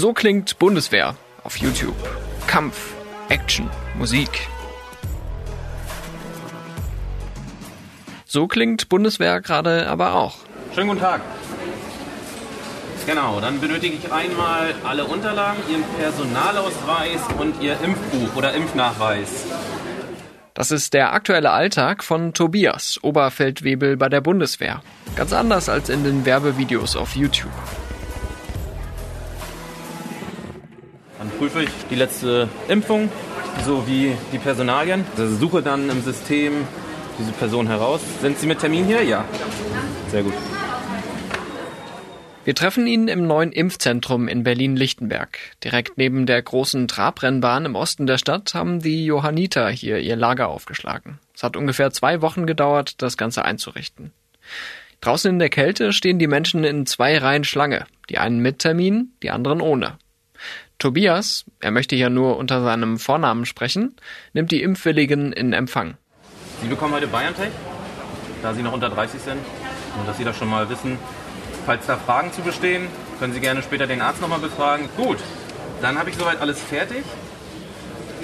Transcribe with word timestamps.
So 0.00 0.14
klingt 0.14 0.58
Bundeswehr 0.58 1.14
auf 1.44 1.58
YouTube. 1.58 1.94
Kampf, 2.46 2.94
Action, 3.28 3.68
Musik. 3.98 4.30
So 8.24 8.48
klingt 8.48 8.88
Bundeswehr 8.88 9.42
gerade 9.42 9.86
aber 9.88 10.14
auch. 10.14 10.38
Schönen 10.74 10.88
guten 10.88 11.00
Tag. 11.00 11.20
Genau, 13.04 13.40
dann 13.42 13.60
benötige 13.60 13.94
ich 13.94 14.10
einmal 14.10 14.74
alle 14.84 15.04
Unterlagen, 15.04 15.62
Ihren 15.68 15.84
Personalausweis 15.98 17.20
und 17.38 17.60
Ihr 17.60 17.76
Impfbuch 17.84 18.36
oder 18.36 18.54
Impfnachweis. 18.54 19.44
Das 20.54 20.70
ist 20.70 20.94
der 20.94 21.12
aktuelle 21.12 21.50
Alltag 21.50 22.02
von 22.04 22.32
Tobias, 22.32 22.98
Oberfeldwebel 23.02 23.98
bei 23.98 24.08
der 24.08 24.22
Bundeswehr. 24.22 24.82
Ganz 25.14 25.34
anders 25.34 25.68
als 25.68 25.90
in 25.90 26.04
den 26.04 26.24
Werbevideos 26.24 26.96
auf 26.96 27.16
YouTube. 27.16 27.52
Prüfe 31.40 31.62
ich 31.62 31.70
die 31.88 31.94
letzte 31.94 32.50
Impfung 32.68 33.08
sowie 33.64 34.14
die 34.30 34.36
Personalien. 34.36 35.06
Also 35.16 35.36
suche 35.36 35.62
dann 35.62 35.88
im 35.88 36.02
System 36.02 36.52
diese 37.18 37.32
Person 37.32 37.66
heraus. 37.66 38.02
Sind 38.20 38.38
Sie 38.38 38.46
mit 38.46 38.58
Termin 38.58 38.84
hier? 38.84 39.02
Ja. 39.02 39.24
Sehr 40.08 40.22
gut. 40.22 40.34
Wir 42.44 42.54
treffen 42.54 42.86
ihn 42.86 43.08
im 43.08 43.26
neuen 43.26 43.52
Impfzentrum 43.52 44.28
in 44.28 44.42
Berlin-Lichtenberg. 44.42 45.38
Direkt 45.64 45.96
neben 45.96 46.26
der 46.26 46.42
großen 46.42 46.88
Trabrennbahn 46.88 47.64
im 47.64 47.74
Osten 47.74 48.06
der 48.06 48.18
Stadt 48.18 48.52
haben 48.52 48.80
die 48.80 49.06
Johanniter 49.06 49.70
hier 49.70 49.98
ihr 49.98 50.16
Lager 50.16 50.48
aufgeschlagen. 50.48 51.20
Es 51.34 51.42
hat 51.42 51.56
ungefähr 51.56 51.90
zwei 51.90 52.20
Wochen 52.20 52.44
gedauert, 52.44 53.00
das 53.00 53.16
Ganze 53.16 53.46
einzurichten. 53.46 54.12
Draußen 55.00 55.30
in 55.30 55.38
der 55.38 55.48
Kälte 55.48 55.94
stehen 55.94 56.18
die 56.18 56.26
Menschen 56.26 56.64
in 56.64 56.84
zwei 56.84 57.16
Reihen 57.16 57.44
Schlange. 57.44 57.86
Die 58.10 58.18
einen 58.18 58.40
mit 58.40 58.58
Termin, 58.58 59.12
die 59.22 59.30
anderen 59.30 59.62
ohne. 59.62 59.96
Tobias, 60.80 61.44
er 61.60 61.72
möchte 61.72 61.94
hier 61.94 62.08
nur 62.08 62.38
unter 62.38 62.62
seinem 62.62 62.98
Vornamen 62.98 63.44
sprechen, 63.44 63.94
nimmt 64.32 64.50
die 64.50 64.62
Impfwilligen 64.62 65.30
in 65.30 65.52
Empfang. 65.52 65.98
Sie 66.62 66.68
bekommen 66.68 66.94
heute 66.94 67.06
BioNTech, 67.06 67.52
da 68.42 68.54
Sie 68.54 68.62
noch 68.62 68.72
unter 68.72 68.88
30 68.88 69.20
sind 69.20 69.38
und 69.98 70.08
dass 70.08 70.16
Sie 70.16 70.24
das 70.24 70.38
schon 70.38 70.48
mal 70.48 70.70
wissen. 70.70 70.98
Falls 71.66 71.84
da 71.84 71.98
Fragen 71.98 72.32
zu 72.32 72.40
bestehen, 72.40 72.86
können 73.18 73.34
Sie 73.34 73.40
gerne 73.40 73.62
später 73.62 73.86
den 73.86 74.00
Arzt 74.00 74.22
nochmal 74.22 74.38
befragen. 74.38 74.88
Gut, 74.96 75.18
dann 75.82 75.98
habe 75.98 76.08
ich 76.08 76.16
soweit 76.16 76.40
alles 76.40 76.58
fertig. 76.58 77.04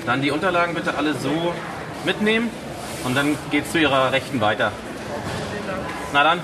Dann 0.07 0.23
die 0.23 0.31
Unterlagen 0.31 0.75
bitte 0.75 0.97
alle 0.97 1.13
so 1.13 1.53
mitnehmen 2.07 2.49
und 3.05 3.15
dann 3.15 3.37
geht 3.51 3.67
es 3.67 3.73
zu 3.73 3.79
Ihrer 3.79 4.13
Rechten 4.13 4.41
weiter. 4.41 4.73
Na 6.15 6.25
dann, 6.25 6.41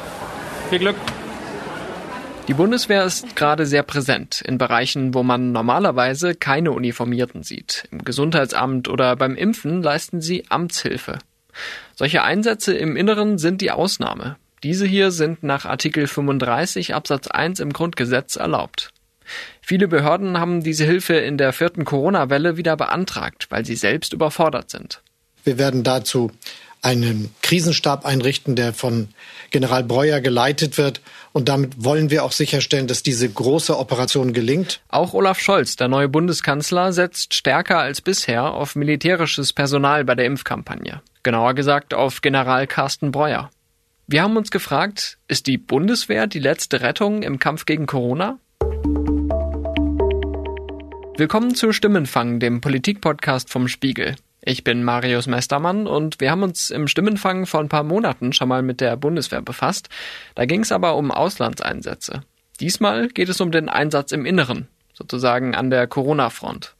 viel 0.69 0.81
Glück. 0.81 0.97
Die 2.49 2.55
Bundeswehr 2.55 3.05
ist 3.05 3.37
gerade 3.37 3.67
sehr 3.67 3.85
präsent 3.85 4.41
in 4.41 4.59
Bereichen, 4.59 5.15
wo 5.15 5.23
man 5.23 5.53
normalerweise 5.53 6.35
keine 6.35 6.73
Uniformierten 6.73 7.45
sieht. 7.45 7.85
Im 7.93 8.05
Gesundheitsamt 8.05 8.89
oder 8.89 9.15
beim 9.15 9.37
Impfen 9.37 9.81
leisten 9.81 10.21
sie 10.21 10.45
Amtshilfe. 10.49 11.19
Solche 11.95 12.23
Einsätze 12.25 12.75
im 12.75 12.97
Inneren 12.97 13.39
sind 13.39 13.61
die 13.61 13.71
Ausnahme. 13.71 14.37
Diese 14.65 14.87
hier 14.87 15.13
sind 15.13 15.45
nach 15.45 15.67
Artikel 15.67 16.09
35 16.09 16.95
Absatz 16.95 17.29
1 17.29 17.61
im 17.61 17.73
Grundgesetz 17.73 18.35
erlaubt. 18.35 18.91
Viele 19.61 19.87
Behörden 19.87 20.41
haben 20.41 20.65
diese 20.65 20.85
Hilfe 20.85 21.15
in 21.15 21.39
der 21.39 21.53
vierten 21.53 21.85
Corona-Welle 21.85 22.57
wieder 22.57 22.77
beantragt, 22.77 23.47
weil 23.51 23.65
sie 23.65 23.77
selbst 23.77 24.13
überfordert 24.13 24.69
sind. 24.69 25.01
Wir 25.45 25.59
werden 25.59 25.85
dazu 25.85 26.33
einen 26.83 27.33
Krisenstab 27.43 28.05
einrichten, 28.05 28.57
der 28.57 28.73
von 28.73 29.09
General 29.51 29.85
Breuer 29.85 30.21
geleitet 30.21 30.77
wird. 30.79 31.01
Und 31.33 31.49
damit 31.49 31.85
wollen 31.85 32.11
wir 32.11 32.25
auch 32.25 32.33
sicherstellen, 32.33 32.89
dass 32.89 33.03
diese 33.03 33.29
große 33.29 33.79
Operation 33.79 34.33
gelingt. 34.33 34.81
Auch 34.89 35.15
Olaf 35.15 35.39
Scholz, 35.39 35.77
der 35.77 35.89
neue 35.89 36.09
Bundeskanzler, 36.09 36.93
setzt 36.93 37.35
stärker 37.35 37.79
als 37.79 38.01
bisher 38.01 38.53
auf 38.53 38.75
militärisches 38.75 39.53
Personal 39.53 40.05
bei 40.05 40.17
der 40.17 40.27
Impfkampagne. 40.27 41.01
Genauer 41.23 41.55
gesagt 41.55 41.95
auf 41.95 42.21
General 42.21 42.67
Carsten 42.67 43.13
Breuer. 43.13 43.51
Wir 44.09 44.23
haben 44.23 44.37
uns 44.37 44.51
gefragt, 44.51 45.19
ist 45.29 45.47
die 45.47 45.59
Bundeswehr 45.59 46.27
die 46.27 46.41
letzte 46.41 46.81
Rettung 46.81 47.23
im 47.23 47.39
Kampf 47.39 47.65
gegen 47.65 47.87
Corona? 47.87 48.39
Willkommen 51.17 51.55
zu 51.55 51.73
Stimmenfang, 51.73 52.41
dem 52.41 52.61
Politikpodcast 52.61 53.49
vom 53.49 53.69
Spiegel. 53.69 54.17
Ich 54.45 54.65
bin 54.65 54.83
Marius 54.83 55.29
Mestermann 55.29 55.87
und 55.87 56.21
wir 56.21 56.33
haben 56.33 56.43
uns 56.43 56.71
im 56.71 56.89
Stimmenfang 56.89 57.47
vor 57.47 57.61
ein 57.61 57.69
paar 57.69 57.85
Monaten 57.85 58.33
schon 58.33 58.49
mal 58.49 58.63
mit 58.63 58.81
der 58.81 58.97
Bundeswehr 58.97 59.41
befasst. 59.41 59.89
Da 60.35 60.47
ging 60.47 60.63
es 60.63 60.73
aber 60.73 60.97
um 60.97 61.13
Auslandseinsätze. 61.13 62.23
Diesmal 62.59 63.07
geht 63.07 63.29
es 63.29 63.41
um 63.41 63.53
den 63.53 63.69
Einsatz 63.69 64.11
im 64.11 64.27
Inneren, 64.27 64.67
sozusagen 64.95 65.55
an 65.55 65.71
der 65.71 65.87
Corona-Front. 65.87 66.75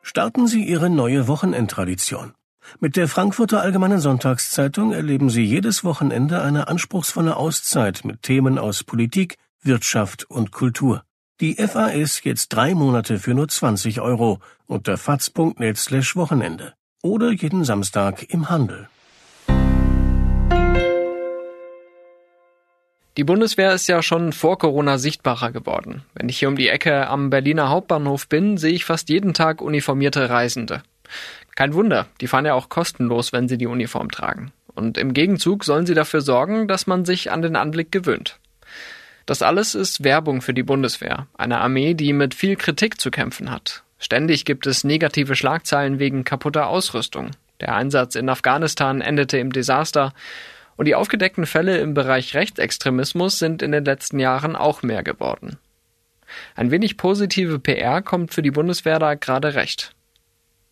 Starten 0.00 0.46
Sie 0.46 0.64
Ihre 0.64 0.88
neue 0.88 1.28
Wochenendtradition. 1.28 2.32
Mit 2.78 2.96
der 2.96 3.08
Frankfurter 3.08 3.60
Allgemeinen 3.60 4.00
Sonntagszeitung 4.00 4.92
erleben 4.92 5.28
Sie 5.28 5.44
jedes 5.44 5.84
Wochenende 5.84 6.40
eine 6.40 6.68
anspruchsvolle 6.68 7.36
Auszeit 7.36 8.06
mit 8.06 8.22
Themen 8.22 8.58
aus 8.58 8.84
Politik, 8.84 9.36
Wirtschaft 9.62 10.24
und 10.30 10.52
Kultur. 10.52 11.04
Die 11.40 11.54
FAS 11.54 12.22
jetzt 12.24 12.48
drei 12.48 12.74
Monate 12.74 13.18
für 13.18 13.34
nur 13.34 13.48
20 13.48 14.00
Euro 14.00 14.40
unter 14.66 14.96
faz.net 14.96 15.76
slash 15.76 16.16
Wochenende 16.16 16.74
oder 17.02 17.30
jeden 17.30 17.64
Samstag 17.64 18.22
im 18.28 18.50
Handel. 18.50 18.88
Die 23.16 23.24
Bundeswehr 23.24 23.74
ist 23.74 23.86
ja 23.88 24.02
schon 24.02 24.32
vor 24.32 24.58
Corona 24.58 24.96
sichtbarer 24.96 25.50
geworden. 25.50 26.04
Wenn 26.14 26.28
ich 26.28 26.38
hier 26.38 26.48
um 26.48 26.56
die 26.56 26.68
Ecke 26.68 27.08
am 27.08 27.28
Berliner 27.28 27.68
Hauptbahnhof 27.68 28.28
bin, 28.28 28.56
sehe 28.56 28.72
ich 28.72 28.84
fast 28.84 29.08
jeden 29.08 29.34
Tag 29.34 29.60
uniformierte 29.60 30.30
Reisende. 30.30 30.82
Kein 31.54 31.74
Wunder, 31.74 32.06
die 32.20 32.28
fahren 32.28 32.46
ja 32.46 32.54
auch 32.54 32.68
kostenlos, 32.68 33.32
wenn 33.32 33.48
sie 33.48 33.58
die 33.58 33.66
Uniform 33.66 34.10
tragen. 34.10 34.52
Und 34.74 34.96
im 34.96 35.12
Gegenzug 35.12 35.64
sollen 35.64 35.84
sie 35.84 35.94
dafür 35.94 36.20
sorgen, 36.20 36.68
dass 36.68 36.86
man 36.86 37.04
sich 37.04 37.30
an 37.30 37.42
den 37.42 37.56
Anblick 37.56 37.92
gewöhnt. 37.92 38.38
Das 39.30 39.42
alles 39.42 39.76
ist 39.76 40.02
Werbung 40.02 40.42
für 40.42 40.52
die 40.54 40.64
Bundeswehr, 40.64 41.28
eine 41.38 41.60
Armee, 41.60 41.94
die 41.94 42.12
mit 42.12 42.34
viel 42.34 42.56
Kritik 42.56 43.00
zu 43.00 43.12
kämpfen 43.12 43.52
hat. 43.52 43.84
Ständig 43.96 44.44
gibt 44.44 44.66
es 44.66 44.82
negative 44.82 45.36
Schlagzeilen 45.36 46.00
wegen 46.00 46.24
kaputter 46.24 46.66
Ausrüstung. 46.66 47.30
Der 47.60 47.76
Einsatz 47.76 48.16
in 48.16 48.28
Afghanistan 48.28 49.00
endete 49.00 49.38
im 49.38 49.52
Desaster 49.52 50.14
und 50.76 50.86
die 50.86 50.96
aufgedeckten 50.96 51.46
Fälle 51.46 51.78
im 51.78 51.94
Bereich 51.94 52.34
Rechtsextremismus 52.34 53.38
sind 53.38 53.62
in 53.62 53.70
den 53.70 53.84
letzten 53.84 54.18
Jahren 54.18 54.56
auch 54.56 54.82
mehr 54.82 55.04
geworden. 55.04 55.58
Ein 56.56 56.72
wenig 56.72 56.96
positive 56.96 57.60
PR 57.60 58.02
kommt 58.02 58.34
für 58.34 58.42
die 58.42 58.50
Bundeswehr 58.50 58.98
da 58.98 59.14
gerade 59.14 59.54
recht. 59.54 59.94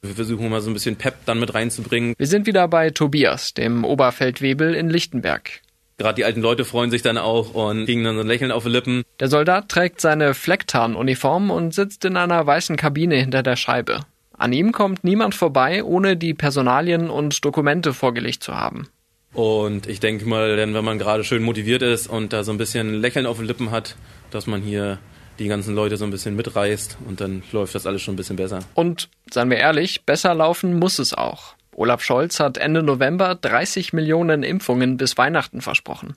Wir 0.03 0.17
versuchen 0.17 0.49
mal 0.49 0.63
so 0.63 0.71
ein 0.71 0.75
bisschen 0.75 0.97
Pep 0.97 1.15
dann 1.27 1.39
mit 1.39 1.55
reinzubringen. 1.55 2.13
Wir 2.19 2.27
sind 2.27 2.49
wieder 2.49 2.67
bei 2.67 2.91
Tobias, 2.91 3.55
dem 3.55 3.85
Oberfeldwebel 3.85 4.75
in 4.75 4.91
Lichtenberg. 4.91 5.61
Gerade 5.99 6.15
die 6.15 6.25
alten 6.25 6.41
Leute 6.41 6.65
freuen 6.65 6.93
sich 6.93 7.03
dann 7.03 7.19
auch 7.19 7.55
und 7.55 7.87
kriegen 7.87 8.05
dann 8.05 8.15
so 8.15 8.21
ein 8.21 8.29
Lächeln 8.29 8.53
auf 8.53 8.63
die 8.63 8.71
Lippen. 8.71 9.03
Der 9.19 9.29
Soldat 9.29 9.69
trägt 9.69 10.01
seine 10.01 10.33
Flecktarnuniform 10.33 11.51
und 11.51 11.75
sitzt 11.75 12.05
in 12.05 12.17
einer 12.17 12.47
weißen 12.47 12.77
Kabine 12.77 13.17
hinter 13.17 13.43
der 13.43 13.57
Scheibe. 13.57 14.03
An 14.37 14.53
ihm 14.53 14.71
kommt 14.71 15.03
niemand 15.03 15.35
vorbei, 15.35 15.83
ohne 15.83 16.17
die 16.17 16.35
Personalien 16.35 17.11
und 17.11 17.45
Dokumente 17.45 17.93
vorgelegt 17.93 18.45
zu 18.45 18.55
haben. 18.55 18.89
Und 19.33 19.89
ich 19.89 19.99
denke 19.99 20.25
mal, 20.25 20.57
denn 20.57 20.73
wenn 20.73 20.85
man 20.85 20.99
gerade 20.99 21.25
schön 21.25 21.43
motiviert 21.43 21.83
ist 21.83 22.07
und 22.07 22.33
da 22.33 22.45
so 22.45 22.53
ein 22.53 22.59
bisschen 22.59 22.95
Lächeln 22.95 23.27
auf 23.27 23.39
den 23.39 23.47
Lippen 23.47 23.73
hat, 23.73 23.97
dass 24.31 24.47
man 24.47 24.63
hier 24.63 24.99
die 25.41 25.49
ganzen 25.49 25.75
Leute 25.75 25.97
so 25.97 26.05
ein 26.05 26.11
bisschen 26.13 26.37
mitreißt 26.37 26.99
und 27.09 27.21
dann 27.21 27.43
läuft 27.51 27.75
das 27.75 27.87
alles 27.87 28.03
schon 28.03 28.15
ein 28.15 28.17
bisschen 28.17 28.37
besser. 28.37 28.61
Und 28.75 29.09
seien 29.31 29.51
wir 29.51 29.59
ehrlich, 29.59 30.05
besser 30.05 30.35
laufen 30.35 30.79
muss 30.79 31.01
es 31.01 31.13
auch. 31.13 31.55
Olaf 31.79 32.03
Scholz 32.03 32.41
hat 32.41 32.59
Ende 32.59 32.83
November 32.83 33.37
30 33.37 33.93
Millionen 33.93 34.43
Impfungen 34.43 34.97
bis 34.97 35.17
Weihnachten 35.17 35.61
versprochen. 35.61 36.17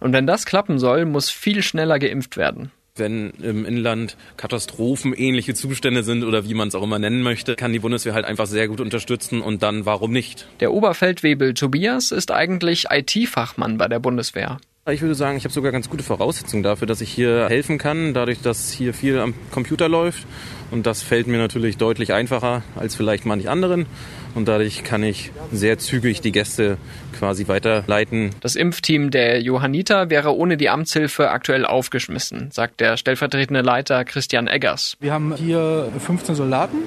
Und 0.00 0.14
wenn 0.14 0.26
das 0.26 0.46
klappen 0.46 0.78
soll, 0.78 1.04
muss 1.04 1.30
viel 1.30 1.62
schneller 1.62 1.98
geimpft 1.98 2.38
werden. 2.38 2.70
Wenn 2.96 3.30
im 3.42 3.66
Inland 3.66 4.16
katastrophenähnliche 4.38 5.52
Zustände 5.52 6.04
sind 6.04 6.24
oder 6.24 6.48
wie 6.48 6.54
man 6.54 6.68
es 6.68 6.74
auch 6.74 6.82
immer 6.82 6.98
nennen 6.98 7.22
möchte, 7.22 7.54
kann 7.54 7.72
die 7.72 7.80
Bundeswehr 7.80 8.14
halt 8.14 8.24
einfach 8.24 8.46
sehr 8.46 8.66
gut 8.66 8.80
unterstützen 8.80 9.42
und 9.42 9.62
dann 9.62 9.84
warum 9.84 10.10
nicht? 10.10 10.46
Der 10.60 10.72
Oberfeldwebel 10.72 11.52
Tobias 11.52 12.10
ist 12.10 12.30
eigentlich 12.30 12.86
IT-Fachmann 12.90 13.76
bei 13.76 13.88
der 13.88 13.98
Bundeswehr. 13.98 14.58
Ich 14.90 15.00
würde 15.00 15.14
sagen, 15.14 15.38
ich 15.38 15.44
habe 15.44 15.52
sogar 15.52 15.72
ganz 15.72 15.88
gute 15.88 16.04
Voraussetzungen 16.04 16.62
dafür, 16.62 16.86
dass 16.86 17.00
ich 17.00 17.10
hier 17.10 17.48
helfen 17.48 17.78
kann, 17.78 18.12
dadurch, 18.12 18.42
dass 18.42 18.70
hier 18.70 18.92
viel 18.92 19.18
am 19.18 19.32
Computer 19.50 19.88
läuft. 19.88 20.26
Und 20.70 20.86
das 20.86 21.02
fällt 21.02 21.26
mir 21.26 21.38
natürlich 21.38 21.78
deutlich 21.78 22.12
einfacher 22.12 22.62
als 22.76 22.94
vielleicht 22.94 23.24
manch 23.24 23.48
anderen. 23.48 23.86
Und 24.34 24.48
dadurch 24.48 24.82
kann 24.82 25.02
ich 25.02 25.30
sehr 25.52 25.78
zügig 25.78 26.20
die 26.20 26.32
Gäste 26.32 26.76
quasi 27.18 27.46
weiterleiten. 27.46 28.30
Das 28.40 28.56
Impfteam 28.56 29.10
der 29.10 29.40
Johanniter 29.40 30.10
wäre 30.10 30.36
ohne 30.36 30.56
die 30.56 30.68
Amtshilfe 30.68 31.30
aktuell 31.30 31.64
aufgeschmissen, 31.64 32.50
sagt 32.50 32.80
der 32.80 32.96
stellvertretende 32.96 33.60
Leiter 33.60 34.04
Christian 34.04 34.48
Eggers. 34.48 34.96
Wir 35.00 35.12
haben 35.12 35.34
hier 35.36 35.88
15 35.98 36.34
Soldaten, 36.34 36.78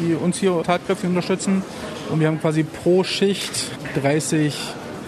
die 0.00 0.14
uns 0.14 0.38
hier 0.38 0.62
tatkräftig 0.62 1.08
unterstützen. 1.08 1.62
Und 2.08 2.20
wir 2.20 2.26
haben 2.26 2.40
quasi 2.40 2.62
pro 2.62 3.04
Schicht 3.04 3.52
30 4.00 4.54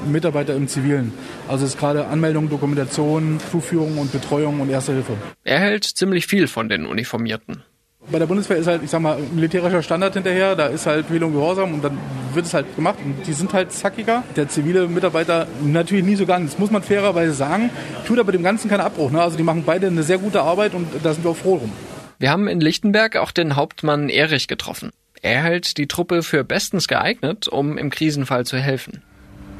Mitarbeiter 0.06 0.54
im 0.54 0.68
Zivilen. 0.68 1.12
Also 1.48 1.64
es 1.64 1.72
ist 1.74 1.80
gerade 1.80 2.06
Anmeldung, 2.06 2.48
Dokumentation, 2.48 3.40
Zuführung 3.50 3.98
und 3.98 4.12
Betreuung 4.12 4.60
und 4.60 4.70
Erste 4.70 4.92
Hilfe. 4.92 5.12
Er 5.44 5.58
hält 5.60 5.84
ziemlich 5.84 6.26
viel 6.26 6.46
von 6.46 6.68
den 6.68 6.86
Uniformierten. 6.86 7.62
Bei 8.10 8.18
der 8.18 8.26
Bundeswehr 8.26 8.58
ist 8.58 8.66
halt, 8.66 8.82
ich 8.82 8.90
sag 8.90 9.00
mal, 9.00 9.18
militärischer 9.34 9.82
Standard 9.82 10.12
hinterher, 10.12 10.54
da 10.54 10.66
ist 10.66 10.86
halt 10.86 11.10
Wählung 11.10 11.32
Gehorsam 11.32 11.72
und 11.74 11.82
dann 11.82 11.98
wird 12.34 12.44
es 12.44 12.52
halt 12.52 12.76
gemacht 12.76 12.98
und 13.02 13.26
die 13.26 13.32
sind 13.32 13.52
halt 13.54 13.72
zackiger. 13.72 14.22
Der 14.36 14.48
zivile 14.48 14.88
Mitarbeiter 14.88 15.46
natürlich 15.62 16.04
nie 16.04 16.14
so 16.14 16.26
ganz, 16.26 16.52
das 16.52 16.58
muss 16.58 16.70
man 16.70 16.82
fairerweise 16.82 17.32
sagen, 17.32 17.70
tut 18.06 18.18
aber 18.18 18.32
dem 18.32 18.42
Ganzen 18.42 18.68
keinen 18.68 18.80
Abbruch. 18.80 19.10
Ne? 19.10 19.22
Also 19.22 19.38
die 19.38 19.42
machen 19.42 19.62
beide 19.64 19.86
eine 19.86 20.02
sehr 20.02 20.18
gute 20.18 20.42
Arbeit 20.42 20.74
und 20.74 20.86
da 21.02 21.14
sind 21.14 21.24
wir 21.24 21.30
auch 21.30 21.36
froh 21.36 21.56
drum. 21.56 21.72
Wir 22.18 22.30
haben 22.30 22.46
in 22.46 22.60
Lichtenberg 22.60 23.16
auch 23.16 23.30
den 23.30 23.56
Hauptmann 23.56 24.08
Erich 24.10 24.48
getroffen. 24.48 24.90
Er 25.22 25.42
hält 25.42 25.78
die 25.78 25.86
Truppe 25.86 26.22
für 26.22 26.44
bestens 26.44 26.88
geeignet, 26.88 27.48
um 27.48 27.78
im 27.78 27.88
Krisenfall 27.88 28.44
zu 28.44 28.58
helfen. 28.58 29.02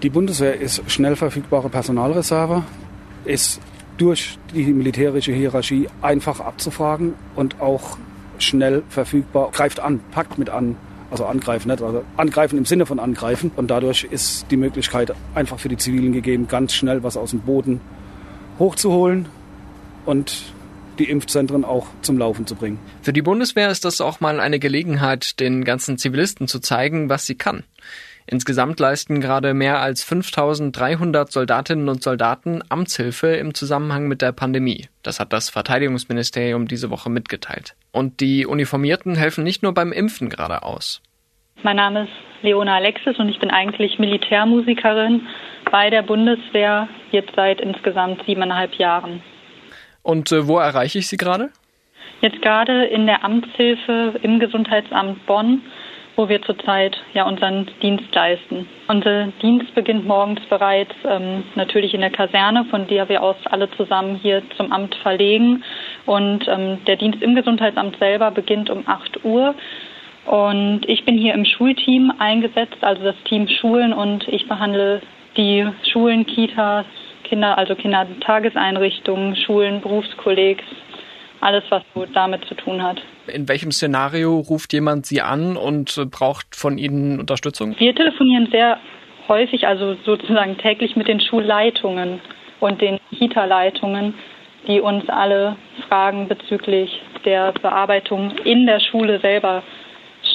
Die 0.03 0.11
Bundeswehr 0.11 0.61
ist 0.61 0.83
schnell 0.91 1.17
verfügbare 1.17 1.71
Personalreserve, 1.71 2.63
ist 3.25 3.61
durch 3.97 4.39
die 4.55 4.65
militärische 4.65 5.33
Hierarchie 5.33 5.89
einfach 6.03 6.41
abzufragen 6.41 7.15
und 7.37 7.61
auch 7.61 7.97
schnell 8.39 8.83
verfügbar, 8.89 9.51
greift 9.53 9.81
an, 9.81 10.01
packt 10.11 10.39
mit 10.39 10.51
an. 10.51 10.77
Also 11.11 11.27
angreifen, 11.27 11.69
nicht? 11.69 11.81
Also 11.81 12.03
angreifen 12.17 12.59
im 12.59 12.65
Sinne 12.65 12.87
von 12.87 12.99
angreifen. 12.99 13.53
Und 13.55 13.71
dadurch 13.71 14.05
ist 14.05 14.47
die 14.51 14.57
Möglichkeit 14.57 15.13
einfach 15.35 15.61
für 15.61 15.69
die 15.69 15.77
Zivilen 15.77 16.13
gegeben, 16.13 16.49
ganz 16.49 16.75
schnell 16.75 17.03
was 17.05 17.17
aus 17.17 17.31
dem 17.31 17.41
Boden 17.41 17.81
hochzuholen 18.59 19.27
und 20.07 20.55
die 20.99 21.09
Impfzentren 21.09 21.65
auch 21.65 21.87
zum 22.03 22.19
Laufen 22.19 22.47
zu 22.47 22.55
bringen. 22.55 22.79
Für 23.03 23.13
die 23.13 23.23
Bundeswehr 23.23 23.71
ist 23.71 23.85
das 23.85 24.01
auch 24.01 24.21
mal 24.21 24.41
eine 24.41 24.59
Gelegenheit, 24.59 25.41
den 25.41 25.65
ganzen 25.65 25.99
Zivilisten 25.99 26.49
zu 26.49 26.61
zeigen, 26.61 27.09
was 27.09 27.27
sie 27.27 27.35
kann. 27.35 27.65
Insgesamt 28.27 28.81
leisten 28.81 29.21
gerade 29.21 29.53
mehr 29.53 29.81
als 29.81 30.03
5300 30.03 31.31
Soldatinnen 31.31 31.89
und 31.89 32.03
Soldaten 32.03 32.63
Amtshilfe 32.69 33.29
im 33.29 33.55
Zusammenhang 33.55 34.09
mit 34.09 34.23
der 34.23 34.33
Pandemie. 34.33 34.89
Das 35.03 35.21
hat 35.21 35.33
das 35.33 35.51
Verteidigungsministerium 35.51 36.67
diese 36.67 36.91
Woche 36.91 37.11
mitgeteilt. 37.11 37.75
Und 37.93 38.21
die 38.21 38.47
Uniformierten 38.47 39.15
helfen 39.15 39.45
nicht 39.45 39.63
nur 39.63 39.75
beim 39.75 39.93
Impfen 39.93 40.31
gerade 40.31 40.63
aus. 40.63 41.03
Mein 41.63 41.77
Name 41.77 42.05
ist 42.05 42.13
Leona 42.43 42.77
Alexis 42.77 43.19
und 43.19 43.29
ich 43.29 43.39
bin 43.39 43.51
eigentlich 43.51 43.99
Militärmusikerin 43.99 45.27
bei 45.71 45.91
der 45.91 46.03
Bundeswehr 46.03 46.89
jetzt 47.11 47.35
seit 47.37 47.61
insgesamt 47.61 48.23
siebeneinhalb 48.27 48.75
Jahren. 48.75 49.23
Und 50.03 50.33
äh, 50.33 50.47
wo 50.47 50.59
erreiche 50.59 50.99
ich 50.99 51.09
Sie 51.09 51.17
gerade? 51.17 51.51
Jetzt 52.21 52.41
gerade 52.43 52.85
in 52.85 53.07
der 53.07 53.25
Amtshilfe 53.25 54.19
im 54.23 54.41
Gesundheitsamt 54.41 55.25
Bonn 55.27 55.63
wo 56.17 56.29
wir 56.29 56.41
zurzeit 56.43 56.97
ja 57.13 57.25
unseren 57.25 57.69
Dienst 57.83 58.15
leisten. 58.15 58.69
Unser 58.89 59.29
Dienst 59.43 59.75
beginnt 59.75 60.07
morgens 60.07 60.41
bereits 60.49 60.95
ähm, 61.05 61.45
natürlich 61.55 61.95
in 61.95 62.01
der 62.01 62.11
Kaserne, 62.11 62.65
von 62.67 62.87
der 62.87 63.09
wir 63.09 63.23
aus 63.23 63.37
alle 63.47 63.71
zusammen 63.73 64.17
hier 64.17 64.43
zum 64.57 64.73
Amt 64.73 64.95
verlegen. 64.97 65.65
Und 66.07 66.47
ähm, 66.49 66.79
der 66.87 66.97
Dienst 66.97 67.23
im 67.23 67.35
Gesundheitsamt 67.35 67.99
selber 67.99 68.31
beginnt 68.31 68.71
um 68.71 68.87
8 68.87 69.25
Uhr. 69.25 69.55
Und 70.27 70.83
ich 70.89 71.05
bin 71.05 71.19
hier 71.19 71.35
im 71.35 71.45
Schulteam 71.45 72.13
eingesetzt, 72.19 72.79
also 72.81 73.03
das 73.03 73.17
Team 73.25 73.47
Schulen 73.49 73.93
und 73.93 74.27
ich 74.29 74.49
behandle 74.49 75.03
die 75.37 75.67
Schulen, 75.93 76.25
Kitas, 76.25 76.87
Kinder, 77.25 77.59
also 77.59 77.75
Kindertageseinrichtungen, 77.75 79.37
Schulen, 79.37 79.81
Berufskollegs, 79.81 80.65
alles, 81.45 81.65
was 81.69 81.83
so 81.95 82.07
damit 82.07 82.45
zu 82.47 82.55
tun 82.55 82.83
hat. 82.83 83.01
In 83.27 83.49
welchem 83.49 83.71
Szenario 83.71 84.39
ruft 84.39 84.73
jemand 84.73 85.07
Sie 85.07 85.21
an 85.21 85.57
und 85.57 86.11
braucht 86.11 86.57
von 86.57 86.79
Ihnen 86.79 87.21
Unterstützung? 87.21 87.75
Wir 87.79 87.95
telefonieren 87.95 88.49
sehr 88.51 88.79
häufig, 89.29 89.67
also 89.67 89.95
sozusagen 90.05 90.59
täglich 90.59 90.97
mit 90.97 91.09
den 91.09 91.21
Schulleitungen 91.21 92.21
und 92.61 92.81
den 92.81 92.99
Kita-Leitungen, 93.17 94.15
die 94.67 94.81
uns 94.81 95.09
alle 95.09 95.57
Fragen 95.89 96.29
bezüglich 96.29 97.01
der 97.25 97.53
Bearbeitung 97.53 98.33
in 98.45 98.67
der 98.67 98.81
Schule 98.81 99.21
selber 99.21 99.63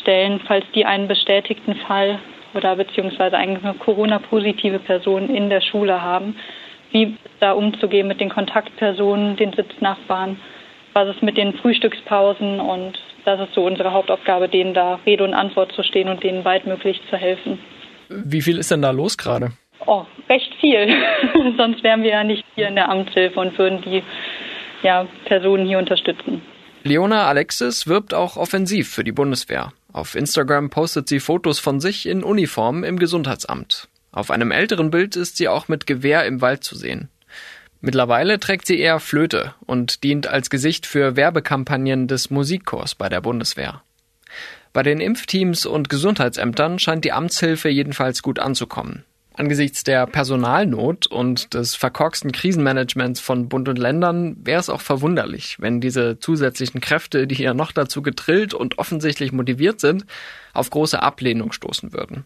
stellen, 0.02 0.40
falls 0.48 0.66
die 0.76 0.86
einen 0.86 1.08
bestätigten 1.08 1.76
Fall 1.88 2.20
oder 2.54 2.76
beziehungsweise 2.76 3.38
eine 3.38 3.60
Corona-positive 3.80 4.80
Person 4.80 5.30
in 5.30 5.50
der 5.50 5.62
Schule 5.62 6.02
haben. 6.02 6.36
Wie 6.92 7.16
da 7.40 7.52
umzugehen 7.52 8.08
mit 8.08 8.20
den 8.20 8.30
Kontaktpersonen, 8.30 9.36
den 9.36 9.54
Sitznachbarn 9.54 10.38
was 11.00 11.16
ist 11.16 11.24
mit 11.24 11.38
den 11.38 11.54
Frühstückspausen 11.54 12.60
und 12.60 12.98
das 13.26 13.40
ist 13.40 13.54
so 13.54 13.66
unsere 13.66 13.94
Hauptaufgabe, 13.94 14.50
denen 14.50 14.74
da 14.74 15.00
Rede 15.06 15.24
und 15.24 15.34
Antwort 15.34 15.72
zu 15.74 15.84
stehen 15.84 16.10
und 16.10 16.24
denen 16.24 16.44
weitmöglich 16.44 17.00
zu 17.10 17.16
helfen. 17.16 17.60
Wie 18.10 18.42
viel 18.42 18.58
ist 18.58 18.72
denn 18.72 18.82
da 18.82 18.92
los 18.92 19.18
gerade? 19.18 19.52
Oh, 19.86 20.04
recht 20.28 20.54
viel. 20.60 20.94
Sonst 21.58 21.84
wären 21.84 22.04
wir 22.04 22.10
ja 22.10 22.24
nicht 22.24 22.44
hier 22.56 22.68
in 22.68 22.76
der 22.76 22.90
Amtshilfe 22.90 23.40
und 23.40 23.58
würden 23.58 23.82
die 23.82 24.04
ja, 24.84 25.08
Personen 25.26 25.66
hier 25.66 25.78
unterstützen. 25.78 26.42
Leona 26.84 27.28
Alexis 27.28 27.88
wirbt 27.88 28.14
auch 28.14 28.36
offensiv 28.36 28.90
für 28.90 29.04
die 29.04 29.12
Bundeswehr. 29.12 29.72
Auf 29.94 30.16
Instagram 30.16 30.70
postet 30.70 31.08
sie 31.08 31.20
Fotos 31.20 31.60
von 31.60 31.80
sich 31.80 32.08
in 32.08 32.24
Uniform 32.24 32.84
im 32.84 33.00
Gesundheitsamt. 33.00 33.88
Auf 34.12 34.32
einem 34.32 34.52
älteren 34.52 34.92
Bild 34.92 35.16
ist 35.16 35.38
sie 35.38 35.48
auch 35.48 35.68
mit 35.68 35.88
Gewehr 35.88 36.26
im 36.26 36.42
Wald 36.42 36.64
zu 36.64 36.76
sehen. 36.76 37.10
Mittlerweile 37.82 38.40
trägt 38.40 38.68
sie 38.68 38.80
eher 38.80 39.00
Flöte 39.00 39.54
und 39.66 40.04
dient 40.04 40.28
als 40.28 40.50
Gesicht 40.50 40.86
für 40.86 41.16
Werbekampagnen 41.16 42.08
des 42.08 42.30
Musikchors 42.30 42.96
bei 42.96 43.08
der 43.08 43.22
Bundeswehr. 43.22 43.82
Bei 44.74 44.84
den 44.84 45.00
Impfteams 45.00 45.66
und 45.66 45.90
Gesundheitsämtern 45.90 46.78
scheint 46.78 47.06
die 47.06 47.12
Amtshilfe 47.12 47.70
jedenfalls 47.70 48.22
gut 48.22 48.40
anzukommen. 48.40 49.06
Angesichts 49.34 49.86
der 49.86 50.06
Personalnot 50.06 51.08
und 51.08 51.54
des 51.54 51.74
verkorksten 51.76 52.34
Krisenmanagements 52.34 53.22
von 53.22 53.48
Bund 53.48 53.70
und 53.70 53.80
Ländern 53.80 54.36
wäre 54.44 54.60
es 54.60 54.70
auch 54.70 54.82
verwunderlich, 54.82 55.56
wenn 55.60 55.80
diese 55.80 56.20
zusätzlichen 56.20 56.82
Kräfte, 56.82 57.26
die 57.26 57.36
hier 57.36 57.54
noch 57.54 57.72
dazu 57.72 58.02
getrillt 58.02 58.54
und 58.54 58.78
offensichtlich 58.78 59.32
motiviert 59.32 59.80
sind, 59.80 60.06
auf 60.54 60.70
große 60.70 61.02
Ablehnung 61.02 61.54
stoßen 61.54 61.94
würden. 61.94 62.26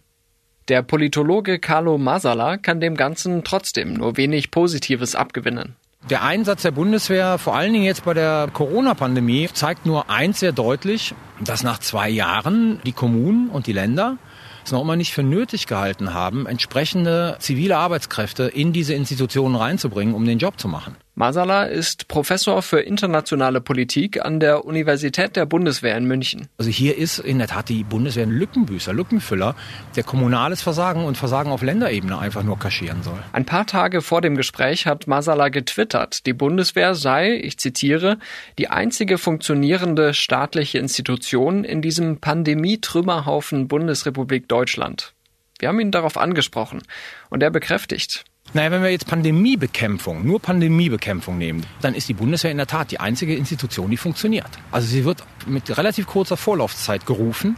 Der 0.69 0.81
Politologe 0.81 1.59
Carlo 1.59 1.97
Masala 1.97 2.55
kann 2.55 2.79
dem 2.79 2.95
Ganzen 2.95 3.43
trotzdem 3.43 3.95
nur 3.95 4.15
wenig 4.15 4.49
Positives 4.49 5.13
abgewinnen. 5.13 5.75
Der 6.09 6.23
Einsatz 6.23 6.61
der 6.61 6.71
Bundeswehr, 6.71 7.37
vor 7.37 7.55
allen 7.55 7.73
Dingen 7.73 7.85
jetzt 7.85 8.05
bei 8.05 8.13
der 8.13 8.49
Corona-Pandemie, 8.53 9.49
zeigt 9.53 9.85
nur 9.85 10.09
eins 10.09 10.39
sehr 10.39 10.53
deutlich, 10.53 11.15
dass 11.41 11.63
nach 11.63 11.79
zwei 11.79 12.09
Jahren 12.09 12.79
die 12.85 12.93
Kommunen 12.93 13.49
und 13.49 13.67
die 13.67 13.73
Länder 13.73 14.17
es 14.63 14.71
noch 14.71 14.81
immer 14.81 14.95
nicht 14.95 15.13
für 15.13 15.23
nötig 15.23 15.67
gehalten 15.67 16.13
haben, 16.13 16.45
entsprechende 16.45 17.35
zivile 17.39 17.77
Arbeitskräfte 17.77 18.43
in 18.43 18.71
diese 18.71 18.93
Institutionen 18.93 19.55
reinzubringen, 19.55 20.15
um 20.15 20.25
den 20.25 20.39
Job 20.39 20.59
zu 20.59 20.69
machen. 20.69 20.95
Masala 21.15 21.65
ist 21.65 22.07
Professor 22.07 22.63
für 22.63 22.79
internationale 22.79 23.61
Politik 23.61 24.25
an 24.25 24.39
der 24.39 24.65
Universität 24.65 25.35
der 25.35 25.45
Bundeswehr 25.45 25.95
in 25.95 26.05
München. 26.05 26.47
Also 26.57 26.71
hier 26.71 26.97
ist 26.97 27.19
in 27.19 27.37
der 27.37 27.47
Tat 27.47 27.69
die 27.69 27.83
Bundeswehr 27.83 28.25
ein 28.25 28.31
Lückenbüßer, 28.31 28.93
Lückenfüller, 28.93 29.55
der 29.95 30.03
kommunales 30.03 30.63
Versagen 30.63 31.05
und 31.05 31.15
Versagen 31.15 31.51
auf 31.51 31.61
Länderebene 31.61 32.17
einfach 32.17 32.41
nur 32.41 32.57
kaschieren 32.57 33.03
soll. 33.03 33.19
Ein 33.31 33.45
paar 33.45 33.67
Tage 33.67 34.01
vor 34.01 34.21
dem 34.21 34.35
Gespräch 34.35 34.87
hat 34.87 35.05
Masala 35.05 35.49
getwittert, 35.49 36.25
die 36.25 36.33
Bundeswehr 36.33 36.95
sei, 36.95 37.35
ich 37.35 37.59
zitiere, 37.59 38.17
die 38.57 38.69
einzige 38.69 39.19
funktionierende 39.19 40.15
staatliche 40.15 40.79
Institution 40.79 41.63
in 41.63 41.83
diesem 41.83 42.21
Pandemie-Trümmerhaufen 42.21 43.67
Bundesrepublik 43.67 44.47
Deutschland. 44.47 45.13
Wir 45.59 45.69
haben 45.69 45.79
ihn 45.79 45.91
darauf 45.91 46.17
angesprochen 46.17 46.81
und 47.29 47.43
er 47.43 47.51
bekräftigt, 47.51 48.25
naja, 48.53 48.71
wenn 48.71 48.83
wir 48.83 48.91
jetzt 48.91 49.07
Pandemiebekämpfung, 49.07 50.25
nur 50.25 50.39
Pandemiebekämpfung 50.39 51.37
nehmen, 51.37 51.65
dann 51.81 51.95
ist 51.95 52.07
die 52.07 52.13
Bundeswehr 52.13 52.51
in 52.51 52.57
der 52.57 52.67
Tat 52.67 52.91
die 52.91 52.99
einzige 52.99 53.35
Institution, 53.35 53.89
die 53.89 53.97
funktioniert. 53.97 54.49
Also 54.71 54.87
sie 54.87 55.05
wird 55.05 55.23
mit 55.47 55.75
relativ 55.77 56.05
kurzer 56.05 56.37
Vorlaufzeit 56.37 57.05
gerufen 57.05 57.57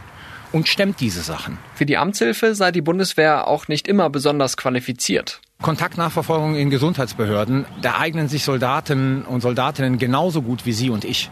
und 0.52 0.68
stemmt 0.68 1.00
diese 1.00 1.20
Sachen. 1.20 1.58
Für 1.74 1.86
die 1.86 1.98
Amtshilfe 1.98 2.54
sei 2.54 2.72
die 2.72 2.80
Bundeswehr 2.80 3.46
auch 3.46 3.68
nicht 3.68 3.88
immer 3.88 4.08
besonders 4.08 4.56
qualifiziert. 4.56 5.40
Kontaktnachverfolgung 5.60 6.54
in 6.54 6.70
Gesundheitsbehörden, 6.70 7.66
da 7.80 7.98
eignen 7.98 8.28
sich 8.28 8.44
Soldaten 8.44 9.22
und 9.22 9.40
Soldatinnen 9.40 9.98
genauso 9.98 10.42
gut 10.42 10.66
wie 10.66 10.72
Sie 10.72 10.90
und 10.90 11.04
ich. 11.04 11.30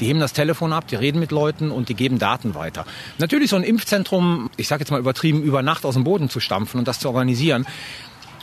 Die 0.00 0.06
heben 0.06 0.20
das 0.20 0.32
Telefon 0.32 0.72
ab, 0.72 0.86
die 0.86 0.94
reden 0.94 1.18
mit 1.18 1.32
Leuten 1.32 1.70
und 1.70 1.88
die 1.88 1.94
geben 1.94 2.18
Daten 2.18 2.54
weiter. 2.54 2.86
Natürlich 3.18 3.50
so 3.50 3.56
ein 3.56 3.64
Impfzentrum, 3.64 4.48
ich 4.56 4.68
sage 4.68 4.82
jetzt 4.82 4.90
mal 4.90 5.00
übertrieben, 5.00 5.42
über 5.42 5.62
Nacht 5.62 5.84
aus 5.84 5.94
dem 5.94 6.04
Boden 6.04 6.30
zu 6.30 6.40
stampfen 6.40 6.78
und 6.78 6.86
das 6.86 7.00
zu 7.00 7.08
organisieren, 7.08 7.66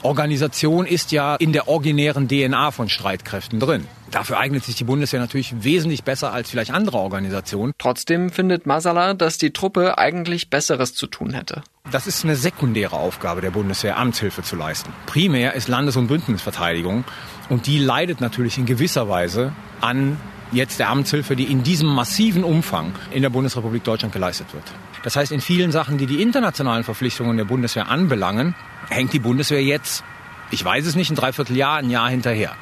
Organisation 0.06 0.86
ist 0.86 1.10
ja 1.10 1.34
in 1.34 1.52
der 1.52 1.66
originären 1.66 2.28
DNA 2.28 2.70
von 2.70 2.88
Streitkräften 2.88 3.58
drin. 3.58 3.88
Dafür 4.12 4.38
eignet 4.38 4.64
sich 4.64 4.76
die 4.76 4.84
Bundeswehr 4.84 5.18
natürlich 5.18 5.64
wesentlich 5.64 6.04
besser 6.04 6.32
als 6.32 6.48
vielleicht 6.48 6.70
andere 6.70 6.98
Organisationen. 6.98 7.72
Trotzdem 7.76 8.30
findet 8.30 8.66
Masala, 8.66 9.14
dass 9.14 9.36
die 9.36 9.52
Truppe 9.52 9.98
eigentlich 9.98 10.48
Besseres 10.48 10.94
zu 10.94 11.08
tun 11.08 11.34
hätte. 11.34 11.62
Das 11.90 12.06
ist 12.06 12.22
eine 12.24 12.36
sekundäre 12.36 12.96
Aufgabe 12.96 13.40
der 13.40 13.50
Bundeswehr, 13.50 13.98
Amtshilfe 13.98 14.42
zu 14.42 14.54
leisten. 14.54 14.92
Primär 15.06 15.54
ist 15.54 15.66
Landes- 15.66 15.96
und 15.96 16.06
Bündnisverteidigung 16.06 17.04
und 17.48 17.66
die 17.66 17.78
leidet 17.78 18.20
natürlich 18.20 18.58
in 18.58 18.66
gewisser 18.66 19.08
Weise 19.08 19.52
an 19.80 20.16
jetzt 20.52 20.78
der 20.78 20.88
Amtshilfe, 20.88 21.36
die 21.36 21.44
in 21.44 21.62
diesem 21.62 21.88
massiven 21.88 22.44
Umfang 22.44 22.92
in 23.12 23.22
der 23.22 23.30
Bundesrepublik 23.30 23.84
Deutschland 23.84 24.12
geleistet 24.12 24.52
wird. 24.52 24.64
Das 25.02 25.16
heißt, 25.16 25.32
in 25.32 25.40
vielen 25.40 25.72
Sachen, 25.72 25.98
die 25.98 26.06
die 26.06 26.22
internationalen 26.22 26.84
Verpflichtungen 26.84 27.36
der 27.36 27.44
Bundeswehr 27.44 27.88
anbelangen, 27.88 28.54
hängt 28.88 29.12
die 29.12 29.18
Bundeswehr 29.18 29.62
jetzt, 29.62 30.04
ich 30.50 30.64
weiß 30.64 30.86
es 30.86 30.94
nicht, 30.94 31.10
ein 31.10 31.16
Dreivierteljahr, 31.16 31.78
ein 31.78 31.90
Jahr 31.90 32.08
hinterher. 32.08 32.54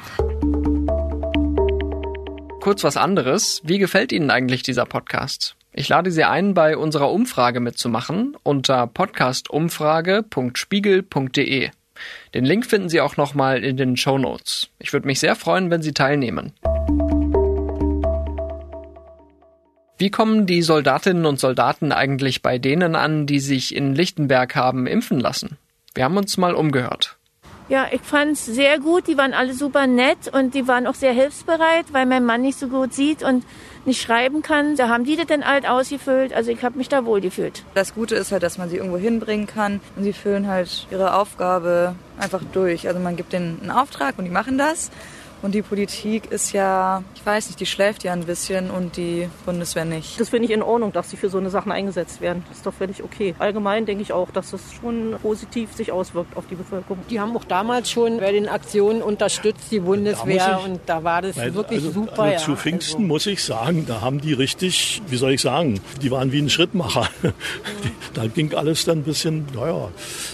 Kurz 2.59 2.83
was 2.83 2.97
anderes. 2.97 3.61
Wie 3.63 3.77
gefällt 3.77 4.11
Ihnen 4.11 4.31
eigentlich 4.31 4.63
dieser 4.63 4.85
Podcast? 4.85 5.55
Ich 5.71 5.89
lade 5.89 6.09
Sie 6.09 6.23
ein, 6.23 6.53
bei 6.53 6.77
unserer 6.77 7.11
Umfrage 7.11 7.59
mitzumachen 7.59 8.37
unter 8.43 8.87
podcastumfrage.spiegel.de. 8.87 11.69
Den 12.33 12.45
Link 12.45 12.65
finden 12.65 12.89
Sie 12.89 13.01
auch 13.01 13.17
nochmal 13.17 13.63
in 13.63 13.77
den 13.77 13.97
Show 13.97 14.17
Notes. 14.17 14.69
Ich 14.79 14.93
würde 14.93 15.05
mich 15.05 15.19
sehr 15.19 15.35
freuen, 15.35 15.69
wenn 15.69 15.81
Sie 15.81 15.93
teilnehmen. 15.93 16.53
Wie 19.97 20.11
kommen 20.11 20.45
die 20.45 20.61
Soldatinnen 20.61 21.25
und 21.25 21.39
Soldaten 21.39 21.93
eigentlich 21.93 22.41
bei 22.41 22.57
denen 22.57 22.95
an, 22.95 23.25
die 23.27 23.39
sich 23.39 23.73
in 23.73 23.95
Lichtenberg 23.95 24.53
haben 24.53 24.87
impfen 24.87 25.21
lassen? 25.21 25.57
Wir 25.93 26.03
haben 26.03 26.17
uns 26.17 26.35
mal 26.35 26.53
umgehört. 26.53 27.17
Ja, 27.69 27.87
ich 27.91 28.01
fand's 28.01 28.45
sehr 28.45 28.77
gut. 28.79 29.07
Die 29.07 29.17
waren 29.17 29.33
alle 29.33 29.53
super 29.53 29.87
nett 29.87 30.27
und 30.31 30.53
die 30.53 30.67
waren 30.67 30.85
auch 30.85 30.95
sehr 30.95 31.13
hilfsbereit, 31.13 31.85
weil 31.93 32.05
mein 32.05 32.25
Mann 32.25 32.41
nicht 32.41 32.59
so 32.59 32.67
gut 32.67 32.93
sieht 32.93 33.23
und 33.23 33.45
nicht 33.85 34.01
schreiben 34.01 34.41
kann. 34.41 34.75
Da 34.75 34.89
haben 34.89 35.05
die 35.05 35.15
das 35.15 35.27
dann 35.27 35.43
alt 35.43 35.67
ausgefüllt. 35.67 36.33
Also 36.33 36.51
ich 36.51 36.61
habe 36.63 36.77
mich 36.77 36.89
da 36.89 37.05
wohl 37.05 37.21
gefühlt. 37.21 37.63
Das 37.73 37.95
Gute 37.95 38.15
ist 38.15 38.33
halt, 38.33 38.43
dass 38.43 38.57
man 38.57 38.69
sie 38.69 38.75
irgendwo 38.75 38.97
hinbringen 38.97 39.47
kann 39.47 39.79
und 39.95 40.03
sie 40.03 40.13
füllen 40.13 40.47
halt 40.47 40.87
ihre 40.91 41.15
Aufgabe 41.15 41.95
einfach 42.19 42.41
durch. 42.51 42.87
Also 42.87 42.99
man 42.99 43.15
gibt 43.15 43.31
denen 43.31 43.59
einen 43.61 43.71
Auftrag 43.71 44.19
und 44.19 44.25
die 44.25 44.31
machen 44.31 44.57
das. 44.57 44.91
Und 45.41 45.53
die 45.53 45.61
Politik 45.61 46.31
ist 46.31 46.53
ja, 46.53 47.03
ich 47.13 47.25
weiß 47.25 47.47
nicht, 47.47 47.59
die 47.59 47.65
schläft 47.65 48.03
ja 48.03 48.13
ein 48.13 48.23
bisschen 48.23 48.71
und 48.71 48.97
die 48.97 49.29
Bundeswehr 49.45 49.85
nicht. 49.85 50.19
Das 50.19 50.29
finde 50.29 50.45
ich 50.45 50.51
in 50.51 50.63
Ordnung, 50.63 50.91
dass 50.91 51.11
sie 51.11 51.17
für 51.17 51.29
so 51.29 51.37
eine 51.37 51.49
Sachen 51.49 51.71
eingesetzt 51.71 52.21
werden. 52.21 52.43
Das 52.47 52.57
ist 52.57 52.65
doch 52.65 52.73
völlig 52.73 53.03
okay. 53.03 53.35
Allgemein 53.37 53.85
denke 53.85 54.01
ich 54.01 54.11
auch, 54.11 54.31
dass 54.31 54.51
das 54.51 54.61
schon 54.73 55.15
positiv 55.21 55.73
sich 55.73 55.91
auswirkt 55.91 56.35
auf 56.35 56.47
die 56.47 56.55
Bevölkerung. 56.55 56.99
Die 57.09 57.19
haben 57.19 57.35
auch 57.37 57.43
damals 57.43 57.91
schon 57.91 58.17
bei 58.17 58.31
den 58.31 58.47
Aktionen 58.47 59.01
unterstützt, 59.01 59.71
die 59.71 59.81
Bundeswehr. 59.81 60.37
Da 60.37 60.59
ich, 60.59 60.65
und 60.65 60.79
da 60.85 61.03
war 61.03 61.21
das 61.21 61.37
weil, 61.37 61.53
wirklich 61.53 61.79
also, 61.79 61.91
super. 61.91 62.23
Also 62.23 62.45
zu 62.45 62.55
Pfingsten 62.55 63.03
also. 63.03 63.07
muss 63.07 63.25
ich 63.27 63.43
sagen, 63.43 63.85
da 63.85 64.01
haben 64.01 64.21
die 64.21 64.33
richtig, 64.33 65.01
wie 65.07 65.17
soll 65.17 65.33
ich 65.33 65.41
sagen, 65.41 65.79
die 66.01 66.09
waren 66.11 66.31
wie 66.31 66.39
ein 66.39 66.49
Schrittmacher. 66.49 67.09
Mhm. 67.65 67.91
da 68.13 68.27
ging 68.27 68.53
alles 68.53 68.85
dann 68.85 68.99
ein 68.99 69.03
bisschen, 69.03 69.47
naja, 69.53 69.89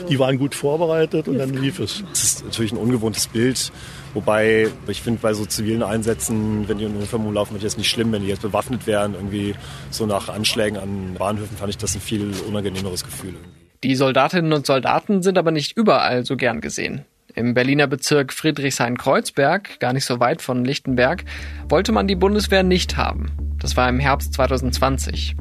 die 0.10 0.20
waren 0.20 0.38
gut 0.38 0.53
vorbereitet 0.53 1.27
und 1.27 1.38
dann 1.38 1.53
lief 1.53 1.79
es. 1.79 2.03
Das 2.10 2.24
ist 2.24 2.46
natürlich 2.46 2.72
ein 2.74 2.77
ungewohntes 2.77 3.27
Bild 3.27 3.72
Wobei, 4.13 4.67
ich 4.87 5.01
finde, 5.01 5.19
bei 5.21 5.33
so 5.33 5.45
zivilen 5.45 5.83
Einsätzen, 5.83 6.67
wenn 6.67 6.77
die 6.77 6.85
in 6.85 6.95
Uniform 6.95 7.23
rumlaufen, 7.23 7.53
wird 7.53 7.63
jetzt 7.63 7.77
nicht 7.77 7.89
schlimm, 7.89 8.11
wenn 8.11 8.23
die 8.23 8.27
jetzt 8.27 8.41
bewaffnet 8.41 8.85
wären. 8.87 9.13
Irgendwie 9.13 9.55
so 9.89 10.05
nach 10.05 10.29
Anschlägen 10.29 10.77
an 10.77 11.15
Bahnhöfen 11.17 11.57
fand 11.57 11.69
ich 11.69 11.77
das 11.77 11.95
ein 11.95 12.01
viel 12.01 12.31
unangenehmeres 12.47 13.03
Gefühl. 13.03 13.35
Die 13.83 13.95
Soldatinnen 13.95 14.53
und 14.53 14.65
Soldaten 14.65 15.23
sind 15.23 15.37
aber 15.37 15.51
nicht 15.51 15.75
überall 15.77 16.25
so 16.25 16.35
gern 16.35 16.61
gesehen. 16.61 17.05
Im 17.33 17.53
Berliner 17.53 17.87
Bezirk 17.87 18.33
Friedrichshain-Kreuzberg, 18.33 19.79
gar 19.79 19.93
nicht 19.93 20.05
so 20.05 20.19
weit 20.19 20.41
von 20.41 20.65
Lichtenberg, 20.65 21.23
wollte 21.69 21.93
man 21.93 22.07
die 22.07 22.15
Bundeswehr 22.15 22.63
nicht 22.63 22.97
haben. 22.97 23.31
Das 23.59 23.77
war 23.77 23.87
im 23.87 23.99
Herbst 23.99 24.33
2020. 24.33 25.35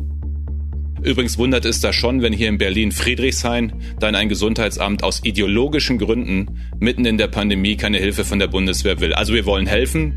Übrigens 1.03 1.39
wundert 1.39 1.65
es 1.65 1.81
da 1.81 1.93
schon, 1.93 2.21
wenn 2.21 2.33
hier 2.33 2.49
in 2.49 2.59
Berlin 2.59 2.93
Friedrichshain 2.93 3.73
dann 3.99 4.15
ein 4.15 4.29
Gesundheitsamt 4.29 5.03
aus 5.03 5.25
ideologischen 5.25 5.99
Gründen 5.99 6.61
mitten 6.79 7.05
in 7.05 7.17
der 7.17 7.29
Pandemie 7.29 7.77
keine 7.77 7.99
Hilfe 7.99 8.25
von 8.25 8.39
der 8.39 8.49
Bundeswehr 8.49 9.01
will. 9.01 9.15
Also 9.15 9.33
wir 9.33 9.47
wollen 9.47 9.67
helfen. 9.67 10.15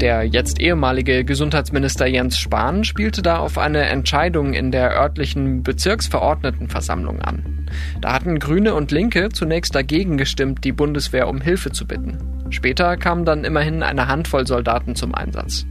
Der 0.00 0.22
jetzt 0.22 0.60
ehemalige 0.60 1.24
Gesundheitsminister 1.24 2.06
Jens 2.06 2.38
Spahn 2.38 2.84
spielte 2.84 3.20
da 3.20 3.38
auf 3.38 3.58
eine 3.58 3.86
Entscheidung 3.86 4.52
in 4.52 4.70
der 4.70 4.92
örtlichen 4.92 5.64
Bezirksverordnetenversammlung 5.64 7.20
an. 7.20 7.66
Da 8.00 8.12
hatten 8.12 8.38
Grüne 8.38 8.74
und 8.74 8.92
Linke 8.92 9.30
zunächst 9.30 9.74
dagegen 9.74 10.16
gestimmt, 10.16 10.62
die 10.62 10.72
Bundeswehr 10.72 11.26
um 11.26 11.40
Hilfe 11.40 11.72
zu 11.72 11.84
bitten. 11.84 12.18
Später 12.50 12.96
kamen 12.96 13.24
dann 13.24 13.44
immerhin 13.44 13.82
eine 13.82 14.06
Handvoll 14.06 14.46
Soldaten 14.46 14.94
zum 14.94 15.14
Einsatz. 15.14 15.66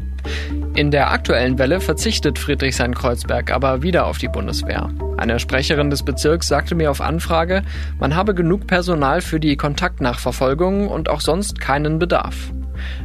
In 0.75 0.91
der 0.91 1.11
aktuellen 1.11 1.57
Welle 1.57 1.79
verzichtet 1.79 2.37
Friedrichshain-Kreuzberg 2.37 3.51
aber 3.51 3.81
wieder 3.81 4.05
auf 4.05 4.19
die 4.19 4.27
Bundeswehr. 4.27 4.89
Eine 5.17 5.39
Sprecherin 5.39 5.89
des 5.89 6.03
Bezirks 6.03 6.47
sagte 6.47 6.75
mir 6.75 6.91
auf 6.91 7.01
Anfrage, 7.01 7.63
man 7.99 8.15
habe 8.15 8.35
genug 8.35 8.67
Personal 8.67 9.21
für 9.21 9.39
die 9.39 9.57
Kontaktnachverfolgung 9.57 10.87
und 10.87 11.09
auch 11.09 11.21
sonst 11.21 11.59
keinen 11.59 11.97
Bedarf. 11.97 12.51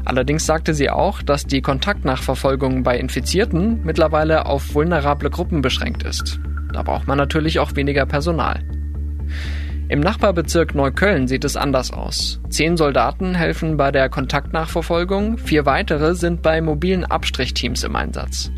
Allerdings 0.04 0.44
sagte 0.44 0.74
sie 0.74 0.90
auch, 0.90 1.22
dass 1.22 1.46
die 1.46 1.62
Kontaktnachverfolgung 1.62 2.82
bei 2.82 2.98
Infizierten 2.98 3.80
mittlerweile 3.84 4.44
auf 4.44 4.74
vulnerable 4.74 5.30
Gruppen 5.30 5.62
beschränkt 5.62 6.02
ist. 6.02 6.38
Da 6.72 6.82
braucht 6.82 7.06
man 7.06 7.18
natürlich 7.18 7.58
auch 7.58 7.74
weniger 7.74 8.04
Personal. 8.06 8.60
Im 9.92 10.00
Nachbarbezirk 10.00 10.74
Neukölln 10.74 11.28
sieht 11.28 11.44
es 11.44 11.54
anders 11.54 11.92
aus. 11.92 12.40
Zehn 12.48 12.78
Soldaten 12.78 13.34
helfen 13.34 13.76
bei 13.76 13.92
der 13.92 14.08
Kontaktnachverfolgung, 14.08 15.36
vier 15.36 15.66
weitere 15.66 16.14
sind 16.14 16.40
bei 16.40 16.62
mobilen 16.62 17.04
Abstrichteams 17.04 17.84
im 17.84 17.94
Einsatz. 17.94 18.50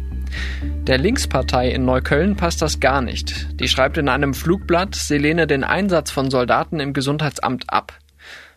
Der 0.87 0.97
Linkspartei 0.97 1.71
in 1.71 1.85
Neukölln 1.85 2.37
passt 2.37 2.63
das 2.63 2.79
gar 2.79 3.03
nicht. 3.03 3.49
Die 3.59 3.67
schreibt 3.67 3.99
in 3.99 4.09
einem 4.09 4.33
Flugblatt, 4.33 4.95
sie 4.95 5.19
lehne 5.19 5.49
den 5.49 5.65
Einsatz 5.65 6.13
von 6.13 6.31
Soldaten 6.31 6.79
im 6.79 6.93
Gesundheitsamt 6.93 7.65
ab. 7.67 7.99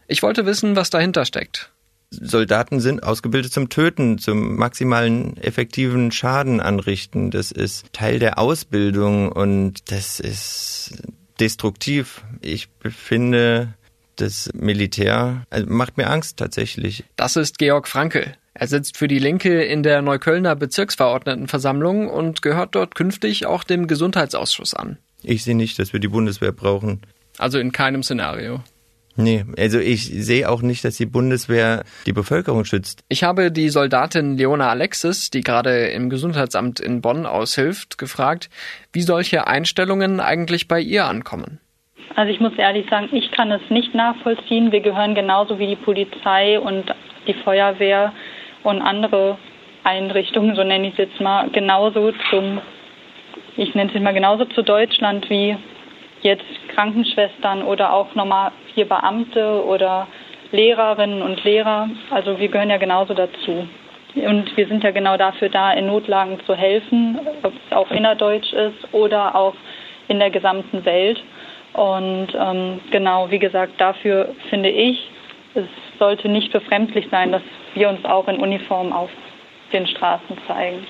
Ich 0.07 0.21
wollte 0.21 0.45
wissen, 0.45 0.75
was 0.75 0.91
dahinter 0.91 1.25
steckt. 1.25 1.71
Soldaten 2.11 2.79
sind 2.79 3.01
ausgebildet 3.01 3.51
zum 3.51 3.69
Töten, 3.69 4.19
zum 4.19 4.55
maximalen 4.55 5.35
effektiven 5.37 6.11
Schaden 6.11 6.61
anrichten. 6.61 7.31
Das 7.31 7.49
ist 7.51 7.91
Teil 7.91 8.19
der 8.19 8.37
Ausbildung 8.37 9.31
und 9.31 9.89
das 9.89 10.19
ist 10.19 11.01
destruktiv. 11.39 12.23
Ich 12.41 12.69
finde, 12.81 13.73
das 14.15 14.49
Militär 14.53 15.45
also 15.49 15.67
macht 15.67 15.97
mir 15.97 16.09
Angst 16.09 16.37
tatsächlich. 16.37 17.03
Das 17.15 17.35
ist 17.35 17.57
Georg 17.57 17.87
Franke. 17.87 18.33
Er 18.53 18.67
sitzt 18.67 18.97
für 18.97 19.07
die 19.07 19.19
Linke 19.19 19.63
in 19.63 19.83
der 19.83 20.01
Neuköllner 20.01 20.55
Bezirksverordnetenversammlung 20.55 22.09
und 22.09 22.41
gehört 22.41 22.73
dort 22.73 22.95
künftig 22.95 23.45
auch 23.45 23.63
dem 23.63 23.85
Gesundheitsausschuss 23.85 24.73
an. 24.73 24.97
Ich 25.21 25.43
sehe 25.43 25.55
nicht, 25.55 25.77
dass 25.77 25.93
wir 25.93 25.99
die 25.99 26.07
Bundeswehr 26.07 26.51
brauchen. 26.51 27.01
Also 27.37 27.59
in 27.59 27.71
keinem 27.71 28.01
Szenario. 28.01 28.63
Nee, 29.17 29.45
also 29.57 29.79
ich 29.79 30.05
sehe 30.05 30.47
auch 30.47 30.61
nicht, 30.61 30.85
dass 30.85 30.95
die 30.95 31.07
Bundeswehr 31.07 31.83
die 32.05 32.13
Bevölkerung 32.13 32.65
schützt. 32.65 33.03
Ich 33.09 33.23
habe 33.23 33.51
die 33.51 33.69
Soldatin 33.69 34.37
Leona 34.37 34.69
Alexis, 34.69 35.31
die 35.31 35.41
gerade 35.41 35.87
im 35.87 36.11
Gesundheitsamt 36.11 36.79
in 36.79 37.01
Bonn 37.01 37.25
aushilft, 37.25 37.97
gefragt, 37.97 38.49
wie 38.93 39.01
solche 39.01 39.47
Einstellungen 39.47 40.19
eigentlich 40.19 40.67
bei 40.67 40.79
ihr 40.79 41.05
ankommen. 41.05 41.59
Also 42.15 42.31
ich 42.31 42.39
muss 42.39 42.53
ehrlich 42.57 42.87
sagen, 42.89 43.09
ich 43.11 43.31
kann 43.31 43.51
es 43.51 43.61
nicht 43.69 43.95
nachvollziehen. 43.95 44.71
Wir 44.71 44.81
gehören 44.81 45.15
genauso 45.15 45.57
wie 45.57 45.67
die 45.67 45.75
Polizei 45.75 46.59
und 46.59 46.85
die 47.27 47.33
Feuerwehr 47.43 48.13
und 48.63 48.81
andere 48.81 49.37
Einrichtungen, 49.83 50.55
so 50.55 50.63
nenne 50.63 50.87
ich 50.87 50.93
es 50.93 51.09
jetzt 51.09 51.19
mal, 51.21 51.49
genauso 51.49 52.11
zum, 52.29 52.61
ich 53.55 53.73
nenne 53.73 53.89
es 53.89 53.95
jetzt 53.95 54.03
mal 54.03 54.13
genauso 54.13 54.45
zu 54.45 54.61
Deutschland 54.61 55.29
wie 55.29 55.57
jetzt 56.21 56.45
Krankenschwestern 56.69 57.63
oder 57.63 57.93
auch 57.93 58.13
nochmal 58.15 58.51
hier 58.73 58.87
Beamte 58.87 59.63
oder 59.65 60.07
Lehrerinnen 60.51 61.21
und 61.21 61.43
Lehrer. 61.43 61.89
Also 62.09 62.39
wir 62.39 62.47
gehören 62.47 62.69
ja 62.69 62.77
genauso 62.77 63.13
dazu. 63.13 63.67
Und 64.15 64.57
wir 64.57 64.67
sind 64.67 64.83
ja 64.83 64.91
genau 64.91 65.17
dafür 65.17 65.49
da, 65.49 65.73
in 65.73 65.87
Notlagen 65.87 66.39
zu 66.45 66.55
helfen, 66.55 67.19
ob 67.43 67.53
es 67.53 67.75
auch 67.75 67.91
innerdeutsch 67.91 68.51
ist 68.53 68.93
oder 68.93 69.35
auch 69.35 69.53
in 70.07 70.19
der 70.19 70.31
gesamten 70.31 70.85
Welt. 70.85 71.21
Und 71.73 72.29
ähm, 72.33 72.79
genau, 72.89 73.29
wie 73.29 73.39
gesagt, 73.39 73.73
dafür 73.79 74.33
finde 74.49 74.69
ich, 74.69 75.09
es 75.53 75.65
sollte 75.99 76.29
nicht 76.29 76.51
befremdlich 76.51 77.07
sein, 77.11 77.31
dass 77.31 77.41
wir 77.73 77.89
uns 77.89 78.03
auch 78.05 78.27
in 78.27 78.37
Uniform 78.37 78.93
auf 78.93 79.09
den 79.73 79.85
Straßen 79.85 80.37
zeigen. 80.47 80.87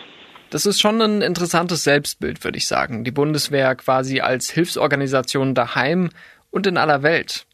Das 0.50 0.66
ist 0.66 0.80
schon 0.80 1.02
ein 1.02 1.22
interessantes 1.22 1.84
Selbstbild, 1.84 2.44
würde 2.44 2.58
ich 2.58 2.68
sagen. 2.68 3.04
Die 3.04 3.12
Bundeswehr 3.12 3.76
quasi 3.76 4.22
als 4.22 4.50
Hilfsorganisation 4.50 5.54
daheim 5.54 6.10
und 6.52 6.68
in 6.68 6.78
aller 6.78 7.04
Welt. 7.04 7.46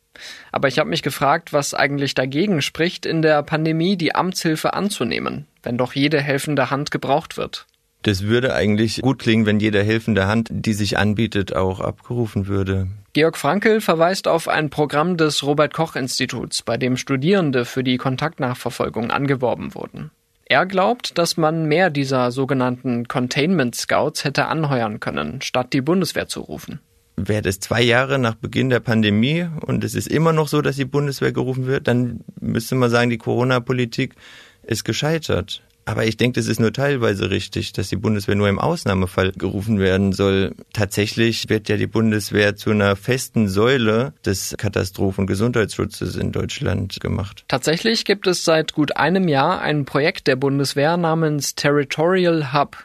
Aber 0.51 0.67
ich 0.67 0.77
habe 0.77 0.89
mich 0.89 1.01
gefragt, 1.01 1.53
was 1.53 1.73
eigentlich 1.73 2.13
dagegen 2.13 2.61
spricht, 2.61 3.05
in 3.07 3.23
der 3.23 3.41
Pandemie 3.41 3.97
die 3.97 4.13
Amtshilfe 4.13 4.73
anzunehmen, 4.73 5.47
wenn 5.63 5.77
doch 5.77 5.93
jede 5.93 6.21
helfende 6.21 6.69
Hand 6.69 6.91
gebraucht 6.91 7.35
wird. 7.35 7.65
Das 8.03 8.23
würde 8.23 8.53
eigentlich 8.53 9.01
gut 9.01 9.19
klingen, 9.19 9.45
wenn 9.45 9.59
jede 9.59 9.81
helfende 9.81 10.27
Hand, 10.27 10.49
die 10.51 10.73
sich 10.73 10.97
anbietet, 10.97 11.55
auch 11.55 11.79
abgerufen 11.79 12.47
würde. 12.47 12.87
Georg 13.13 13.37
Frankel 13.37 13.79
verweist 13.79 14.27
auf 14.27 14.47
ein 14.49 14.69
Programm 14.69 15.15
des 15.17 15.43
Robert 15.43 15.73
Koch 15.73 15.95
Instituts, 15.95 16.63
bei 16.63 16.77
dem 16.77 16.97
Studierende 16.97 17.63
für 17.63 17.83
die 17.83 17.97
Kontaktnachverfolgung 17.97 19.09
angeworben 19.09 19.73
wurden. 19.73 20.11
Er 20.45 20.65
glaubt, 20.65 21.17
dass 21.17 21.37
man 21.37 21.67
mehr 21.67 21.89
dieser 21.89 22.31
sogenannten 22.31 23.07
Containment 23.07 23.75
Scouts 23.75 24.23
hätte 24.23 24.47
anheuern 24.47 24.99
können, 24.99 25.41
statt 25.41 25.73
die 25.73 25.81
Bundeswehr 25.81 26.27
zu 26.27 26.41
rufen. 26.41 26.79
Wäre 27.15 27.43
das 27.43 27.59
zwei 27.59 27.81
Jahre 27.81 28.19
nach 28.19 28.35
Beginn 28.35 28.69
der 28.69 28.79
Pandemie 28.79 29.47
und 29.65 29.83
es 29.83 29.95
ist 29.95 30.07
immer 30.07 30.33
noch 30.33 30.47
so, 30.47 30.61
dass 30.61 30.75
die 30.75 30.85
Bundeswehr 30.85 31.31
gerufen 31.31 31.67
wird, 31.67 31.87
dann 31.87 32.21
müsste 32.41 32.75
man 32.75 32.89
sagen, 32.89 33.09
die 33.09 33.19
Corona-Politik 33.19 34.15
ist 34.63 34.83
gescheitert. 34.83 35.61
Aber 35.85 36.05
ich 36.05 36.15
denke, 36.15 36.39
das 36.39 36.47
ist 36.47 36.59
nur 36.59 36.71
teilweise 36.71 37.29
richtig, 37.29 37.73
dass 37.73 37.89
die 37.89 37.97
Bundeswehr 37.97 38.35
nur 38.35 38.47
im 38.47 38.59
Ausnahmefall 38.59 39.33
gerufen 39.33 39.79
werden 39.79 40.13
soll. 40.13 40.55
Tatsächlich 40.71 41.49
wird 41.49 41.67
ja 41.67 41.75
die 41.75 41.87
Bundeswehr 41.87 42.55
zu 42.55 42.71
einer 42.71 42.95
festen 42.95 43.49
Säule 43.49 44.13
des 44.25 44.55
Katastrophengesundheitsschutzes 44.57 46.15
in 46.15 46.31
Deutschland 46.31 46.99
gemacht. 47.01 47.43
Tatsächlich 47.47 48.05
gibt 48.05 48.27
es 48.27 48.45
seit 48.45 48.73
gut 48.73 48.95
einem 48.95 49.27
Jahr 49.27 49.61
ein 49.61 49.83
Projekt 49.85 50.27
der 50.27 50.37
Bundeswehr 50.37 50.95
namens 50.95 51.55
Territorial 51.55 52.53
Hub. 52.53 52.77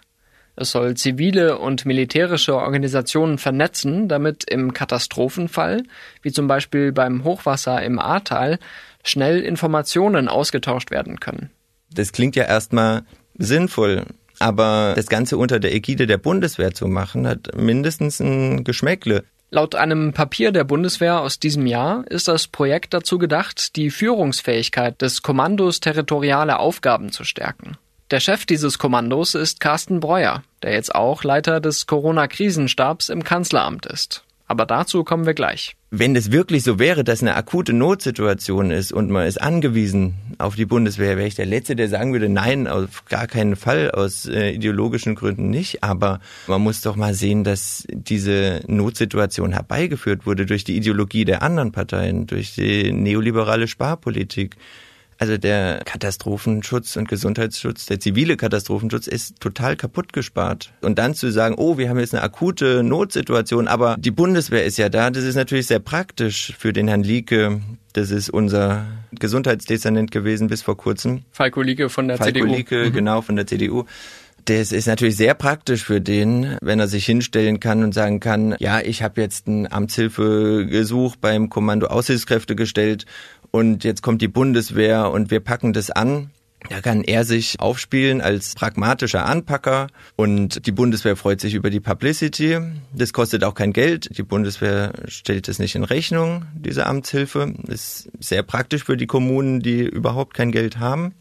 Es 0.57 0.73
soll 0.73 0.97
zivile 0.97 1.59
und 1.59 1.87
militärische 1.87 2.57
Organisationen 2.57 3.39
vernetzen, 3.39 4.09
damit 4.09 4.43
im 4.51 4.73
Katastrophenfall, 4.73 5.85
wie 6.23 6.33
zum 6.33 6.49
Beispiel 6.49 6.91
beim 6.91 7.23
Hochwasser 7.23 7.81
im 7.81 8.01
Ahrtal, 8.01 8.59
schnell 9.05 9.41
Informationen 9.41 10.27
ausgetauscht 10.27 10.91
werden 10.91 11.21
können. 11.21 11.51
Das 11.93 12.13
klingt 12.13 12.37
ja 12.37 12.45
erstmal 12.45 13.03
sinnvoll, 13.37 14.05
aber 14.39 14.93
das 14.97 15.07
Ganze 15.07 15.37
unter 15.37 15.59
der 15.59 15.75
Ägide 15.75 16.07
der 16.07 16.19
Bundeswehr 16.19 16.75
zu 16.75 16.87
machen, 16.87 17.27
hat 17.27 17.57
mindestens 17.57 18.21
ein 18.21 18.65
Geschmäckle. 18.65 19.25
Laut 19.51 19.75
einem 19.75 20.13
Papier 20.13 20.53
der 20.53 20.65
Bundeswehr 20.65 21.23
aus 21.23 21.39
diesem 21.39 21.67
Jahr 21.67 22.07
ist 22.09 22.29
das 22.29 22.49
Projekt 22.49 22.93
dazu 22.93 23.17
gedacht, 23.17 23.77
die 23.77 23.91
Führungsfähigkeit 23.91 25.01
des 25.01 25.23
Kommandos 25.23 25.81
territoriale 25.81 26.59
Aufgaben 26.59 27.13
zu 27.13 27.25
stärken. 27.25 27.79
Der 28.11 28.21
Chef 28.21 28.45
dieses 28.45 28.79
Kommandos 28.79 29.35
ist 29.35 29.61
Carsten 29.61 30.01
Breuer, 30.01 30.43
der 30.63 30.73
jetzt 30.73 30.95
auch 30.95 31.25
Leiter 31.25 31.61
des 31.61 31.87
Corona-Krisenstabs 31.87 33.09
im 33.09 33.25
Kanzleramt 33.25 33.87
ist. 33.87 34.25
Aber 34.49 34.65
dazu 34.65 35.05
kommen 35.05 35.27
wir 35.27 35.35
gleich. 35.35 35.77
Wenn 35.91 36.17
es 36.17 36.33
wirklich 36.33 36.63
so 36.63 36.79
wäre, 36.79 37.05
dass 37.05 37.21
eine 37.21 37.37
akute 37.37 37.75
Notsituation 37.75 38.71
ist 38.71 38.93
und 38.93 39.11
man 39.11 39.27
ist 39.27 39.41
angewiesen 39.41 40.15
auf 40.39 40.55
die 40.55 40.65
Bundeswehr, 40.65 41.19
wäre 41.19 41.29
ich 41.29 41.35
der 41.35 41.45
Letzte, 41.45 41.77
der 41.77 41.89
sagen 41.89 42.15
würde, 42.15 42.31
nein, 42.31 42.67
auf 42.67 43.05
gar 43.05 43.27
keinen 43.27 43.57
Fall, 43.57 43.91
aus 43.91 44.27
äh, 44.27 44.53
ideologischen 44.53 45.15
Gründen 45.15 45.51
nicht. 45.51 45.85
Aber 45.85 46.21
man 46.47 46.63
muss 46.63 46.81
doch 46.81 46.97
mal 46.97 47.13
sehen, 47.13 47.45
dass 47.45 47.85
diese 47.91 48.63
Notsituation 48.67 49.53
herbeigeführt 49.53 50.25
wurde 50.25 50.47
durch 50.47 50.65
die 50.65 50.77
Ideologie 50.77 51.27
der 51.27 51.43
anderen 51.43 51.73
Parteien, 51.73 52.27
durch 52.27 52.55
die 52.55 52.91
neoliberale 52.91 53.69
Sparpolitik. 53.69 54.57
Also 55.19 55.37
der 55.37 55.83
Katastrophenschutz 55.85 56.97
und 56.97 57.09
Gesundheitsschutz, 57.09 57.87
der 57.87 57.99
zivile 57.99 58.37
Katastrophenschutz 58.37 59.09
ist 59.09 59.41
total 59.41 59.75
kaputt 59.75 60.13
gespart. 60.13 60.73
Und 60.81 60.99
dann 61.01 61.15
zu 61.15 61.33
sagen, 61.33 61.57
oh, 61.59 61.77
wir 61.77 61.91
haben 61.91 61.99
jetzt 61.99 62.15
eine 62.15 62.23
akute 62.23 62.85
Notsituation, 62.85 63.67
aber 63.67 63.97
die 63.99 64.13
Bundeswehr 64.13 64.65
ist 64.65 64.79
ja 64.79 64.89
da, 64.89 65.11
das 65.11 65.25
ist 65.25 65.35
natürlich 65.35 65.67
sehr 65.67 65.81
praktisch 65.81 66.55
für 66.57 66.73
den 66.73 66.87
Herrn 66.87 67.03
Lieke. 67.03 67.61
Das 67.95 68.13
ist 68.13 68.31
unser 68.31 68.87
Gesundheitsdezernent 69.11 70.13
gewesen 70.13 70.47
bis 70.47 70.63
vor 70.63 70.77
kurzem. 70.77 71.23
Falko 71.33 71.63
Lieke 71.63 71.89
von 71.89 72.07
der 72.07 72.17
Falko 72.19 72.41
CDU. 72.41 72.55
Lieke, 72.55 72.85
mhm. 72.87 72.93
genau, 72.93 73.21
von 73.21 73.35
der 73.35 73.47
CDU. 73.49 73.87
Das 74.49 74.73
ist 74.73 74.87
natürlich 74.87 75.17
sehr 75.17 75.35
praktisch 75.35 75.85
für 75.85 76.01
den, 76.01 76.57
wenn 76.63 76.81
er 76.81 76.89
sich 76.89 77.05
hinstellen 77.05 77.61
kann 77.61 77.85
und 77.85 77.93
sagen 77.93 78.19
kann, 78.19 78.57
ja, 78.61 78.81
ich 78.81 79.03
habe 79.03 79.21
jetzt 79.21 79.47
ein 79.47 79.71
Amtshilfegesuch 79.71 81.17
beim 81.17 81.51
Kommando 81.51 81.89
Aushilfskräfte 81.89 82.57
gestellt 82.57 83.05
und 83.51 83.85
jetzt 83.85 84.01
kommt 84.01 84.23
die 84.23 84.29
Bundeswehr 84.29 85.11
und 85.11 85.31
wir 85.31 85.41
packen 85.41 85.75
das 85.75 85.91
an. 85.91 86.31
Da 86.71 86.81
kann 86.81 87.05
er 87.05 87.27
sich 87.27 87.61
aufspielen 87.61 88.23
als 88.23 88.55
pragmatischer 88.55 89.27
Anpacker 89.27 89.89
und 90.17 90.65
die 90.67 90.73
Bundeswehr 90.73 91.17
freut 91.17 91.43
sich 91.43 91.53
über 91.53 91.69
die 91.69 91.81
Publicity. 91.81 92.59
Das 92.95 93.13
kostet 93.13 93.45
auch 93.45 93.55
kein 93.55 93.75
Geld. 93.75 94.17
Die 94.17 94.23
Bundeswehr 94.23 94.95
stellt 95.09 95.49
es 95.49 95.59
nicht 95.59 95.75
in 95.75 95.85
Rechnung, 95.85 96.47
diese 96.55 96.87
Amtshilfe. 96.87 97.53
ist 97.67 98.09
sehr 98.19 98.43
praktisch 98.43 98.85
für 98.85 98.97
die 98.97 99.07
Kommunen, 99.07 99.61
die 99.61 99.83
überhaupt 99.83 100.33
kein 100.33 100.53
Geld 100.53 100.79
haben. 100.79 101.13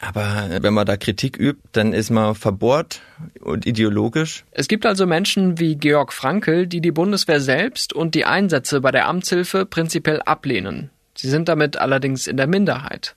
Aber 0.00 0.48
wenn 0.60 0.74
man 0.74 0.86
da 0.86 0.96
Kritik 0.96 1.38
übt, 1.38 1.60
dann 1.72 1.92
ist 1.92 2.10
man 2.10 2.34
verbohrt 2.34 3.00
und 3.40 3.66
ideologisch. 3.66 4.44
Es 4.52 4.68
gibt 4.68 4.86
also 4.86 5.06
Menschen 5.06 5.58
wie 5.58 5.76
Georg 5.76 6.12
Frankel, 6.12 6.66
die 6.66 6.80
die 6.80 6.92
Bundeswehr 6.92 7.40
selbst 7.40 7.92
und 7.92 8.14
die 8.14 8.24
Einsätze 8.24 8.80
bei 8.80 8.92
der 8.92 9.08
Amtshilfe 9.08 9.66
prinzipiell 9.66 10.22
ablehnen. 10.22 10.90
Sie 11.16 11.28
sind 11.28 11.48
damit 11.48 11.76
allerdings 11.78 12.26
in 12.28 12.36
der 12.36 12.46
Minderheit. 12.46 13.16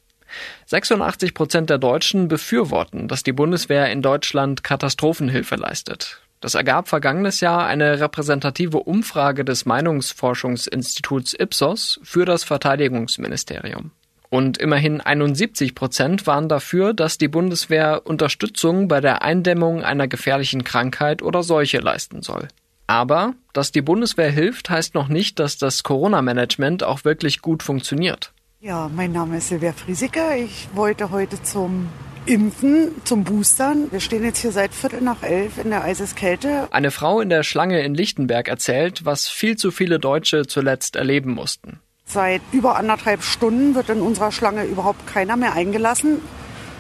86 0.66 1.34
Prozent 1.34 1.70
der 1.70 1.78
Deutschen 1.78 2.28
befürworten, 2.28 3.08
dass 3.08 3.22
die 3.22 3.34
Bundeswehr 3.34 3.92
in 3.92 4.02
Deutschland 4.02 4.64
Katastrophenhilfe 4.64 5.56
leistet. 5.56 6.22
Das 6.40 6.56
ergab 6.56 6.88
vergangenes 6.88 7.42
Jahr 7.42 7.68
eine 7.68 8.00
repräsentative 8.00 8.80
Umfrage 8.80 9.46
des 9.46 9.66
Meinungsforschungsinstituts 9.66 11.36
Ipsos 11.36 12.00
für 12.02 12.26
das 12.26 12.44
Verteidigungsministerium. 12.44 13.92
Und 14.32 14.58
immerhin 14.60 15.02
71 15.02 15.76
Prozent 15.76 16.26
waren 16.26 16.48
dafür, 16.48 16.94
dass 16.94 17.18
die 17.18 17.28
Bundeswehr 17.28 18.04
Unterstützung 18.06 18.88
bei 18.88 19.02
der 19.02 19.24
Eindämmung 19.24 19.84
einer 19.84 20.08
gefährlichen 20.08 20.64
Krankheit 20.64 21.22
oder 21.22 21.44
Seuche 21.44 21.80
leisten 21.80 22.22
soll. 22.22 22.48
Aber, 22.88 23.34
dass 23.52 23.74
die 23.74 23.82
Bundeswehr 23.82 24.32
hilft, 24.32 24.70
heißt 24.70 24.96
noch 24.96 25.10
nicht, 25.10 25.38
dass 25.40 25.58
das 25.58 25.84
Corona-Management 25.84 26.82
auch 26.82 27.04
wirklich 27.04 27.42
gut 27.42 27.62
funktioniert. 27.62 28.32
Ja, 28.62 28.90
mein 28.96 29.12
Name 29.12 29.38
ist 29.38 29.50
Silvia 29.50 29.74
Friesiker. 29.74 30.38
Ich 30.38 30.70
wollte 30.76 31.12
heute 31.12 31.44
zum 31.44 31.90
Impfen, 32.26 32.92
zum 33.04 33.26
Boostern. 33.26 33.92
Wir 33.92 34.00
stehen 34.00 34.24
jetzt 34.24 34.40
hier 34.40 34.54
seit 34.54 34.74
Viertel 34.74 35.02
nach 35.02 35.24
elf 35.24 35.58
in 35.58 35.72
der 35.72 35.84
Eiseskälte. 35.84 36.70
Eine 36.72 36.92
Frau 36.92 37.20
in 37.20 37.28
der 37.28 37.44
Schlange 37.44 37.82
in 37.82 37.96
Lichtenberg 37.96 38.48
erzählt, 38.48 39.04
was 39.04 39.28
viel 39.28 39.58
zu 39.58 39.72
viele 39.72 40.00
Deutsche 40.00 40.46
zuletzt 40.46 40.96
erleben 40.96 41.34
mussten. 41.34 41.82
Seit 42.12 42.42
über 42.52 42.76
anderthalb 42.76 43.24
Stunden 43.24 43.74
wird 43.74 43.90
in 43.90 44.02
unserer 44.02 44.32
Schlange 44.32 44.66
überhaupt 44.66 45.08
keiner 45.08 45.38
mehr 45.38 45.54
eingelassen 45.54 46.22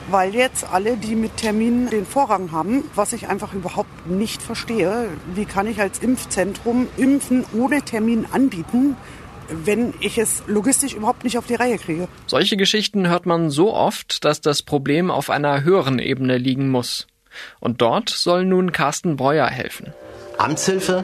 weil 0.09 0.33
jetzt 0.35 0.65
alle, 0.71 0.97
die 0.97 1.15
mit 1.15 1.37
Terminen 1.37 1.89
den 1.89 2.05
Vorrang 2.05 2.51
haben, 2.51 2.83
was 2.95 3.13
ich 3.13 3.27
einfach 3.27 3.53
überhaupt 3.53 4.07
nicht 4.07 4.41
verstehe. 4.41 5.09
Wie 5.35 5.45
kann 5.45 5.67
ich 5.67 5.79
als 5.79 5.99
Impfzentrum 5.99 6.87
Impfen 6.97 7.45
ohne 7.53 7.81
Termin 7.81 8.25
anbieten? 8.31 8.97
wenn 9.53 9.93
ich 9.99 10.17
es 10.17 10.43
logistisch 10.47 10.93
überhaupt 10.93 11.25
nicht 11.25 11.37
auf 11.37 11.45
die 11.45 11.55
Reihe 11.55 11.77
kriege. 11.77 12.07
Solche 12.25 12.55
Geschichten 12.55 13.09
hört 13.09 13.25
man 13.25 13.49
so 13.49 13.73
oft, 13.73 14.23
dass 14.23 14.39
das 14.39 14.63
Problem 14.63 15.11
auf 15.11 15.29
einer 15.29 15.65
höheren 15.65 15.99
Ebene 15.99 16.37
liegen 16.37 16.69
muss. 16.69 17.05
Und 17.59 17.81
dort 17.81 18.07
soll 18.07 18.45
nun 18.45 18.71
Carsten 18.71 19.17
Breuer 19.17 19.47
helfen. 19.47 19.93
Amtshilfe, 20.37 21.03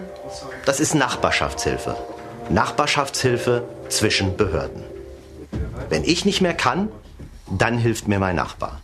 das 0.66 0.80
ist 0.80 0.96
Nachbarschaftshilfe. 0.96 1.98
Nachbarschaftshilfe 2.50 3.64
zwischen 3.90 4.38
Behörden. 4.38 4.84
Wenn 5.90 6.04
ich 6.04 6.26
nicht 6.26 6.42
mehr 6.42 6.54
kann, 6.54 6.90
dann 7.50 7.78
hilft 7.78 8.08
mir 8.08 8.20
mein 8.20 8.36
Nachbar. 8.36 8.82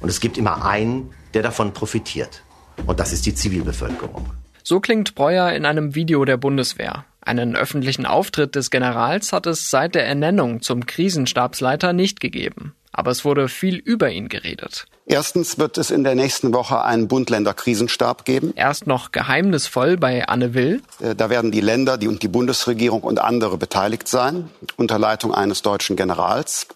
Und 0.00 0.08
es 0.08 0.20
gibt 0.20 0.38
immer 0.38 0.64
einen, 0.64 1.10
der 1.34 1.42
davon 1.42 1.72
profitiert. 1.72 2.42
Und 2.86 3.00
das 3.00 3.12
ist 3.12 3.26
die 3.26 3.34
Zivilbevölkerung. 3.34 4.30
So 4.62 4.80
klingt 4.80 5.14
Breuer 5.14 5.52
in 5.52 5.64
einem 5.64 5.94
Video 5.94 6.24
der 6.24 6.36
Bundeswehr. 6.36 7.04
Einen 7.20 7.56
öffentlichen 7.56 8.06
Auftritt 8.06 8.54
des 8.54 8.70
Generals 8.70 9.32
hat 9.32 9.46
es 9.46 9.70
seit 9.70 9.94
der 9.94 10.06
Ernennung 10.06 10.62
zum 10.62 10.86
Krisenstabsleiter 10.86 11.92
nicht 11.92 12.20
gegeben. 12.20 12.74
Aber 12.92 13.10
es 13.10 13.24
wurde 13.24 13.48
viel 13.48 13.76
über 13.76 14.10
ihn 14.10 14.28
geredet. 14.28 14.86
Erstens 15.08 15.56
wird 15.56 15.78
es 15.78 15.92
in 15.92 16.02
der 16.02 16.16
nächsten 16.16 16.52
Woche 16.52 16.82
einen 16.82 17.06
Bund-Länder-Krisenstab 17.06 18.24
geben. 18.24 18.52
Erst 18.56 18.88
noch 18.88 19.12
geheimnisvoll 19.12 19.96
bei 19.96 20.26
Anne 20.26 20.52
Will. 20.52 20.82
Äh, 21.00 21.14
da 21.14 21.30
werden 21.30 21.52
die 21.52 21.60
Länder 21.60 21.96
die 21.96 22.08
und 22.08 22.24
die 22.24 22.28
Bundesregierung 22.28 23.02
und 23.02 23.20
andere 23.20 23.56
beteiligt 23.56 24.08
sein, 24.08 24.50
unter 24.76 24.98
Leitung 24.98 25.32
eines 25.32 25.62
deutschen 25.62 25.94
Generals. 25.94 26.66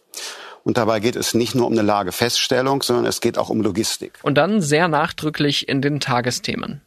Und 0.63 0.77
dabei 0.77 1.01
geht 1.01 1.17
es 1.17 1.35
nicht 1.35 1.57
nur 1.57 1.67
um 1.67 1.73
eine 1.73 1.83
Lagefeststellung, 1.83 2.83
sondern 2.83 3.07
es 3.07 3.21
geht 3.21 3.37
auch 3.37 3.49
um 3.49 3.63
Logistik. 3.63 4.21
Und 4.23 4.37
dann 4.37 4.61
sehr 4.61 4.87
nachdrücklich 4.87 5.69
in 5.69 5.83
den 5.83 5.99
Tagesthemen. 5.99 6.83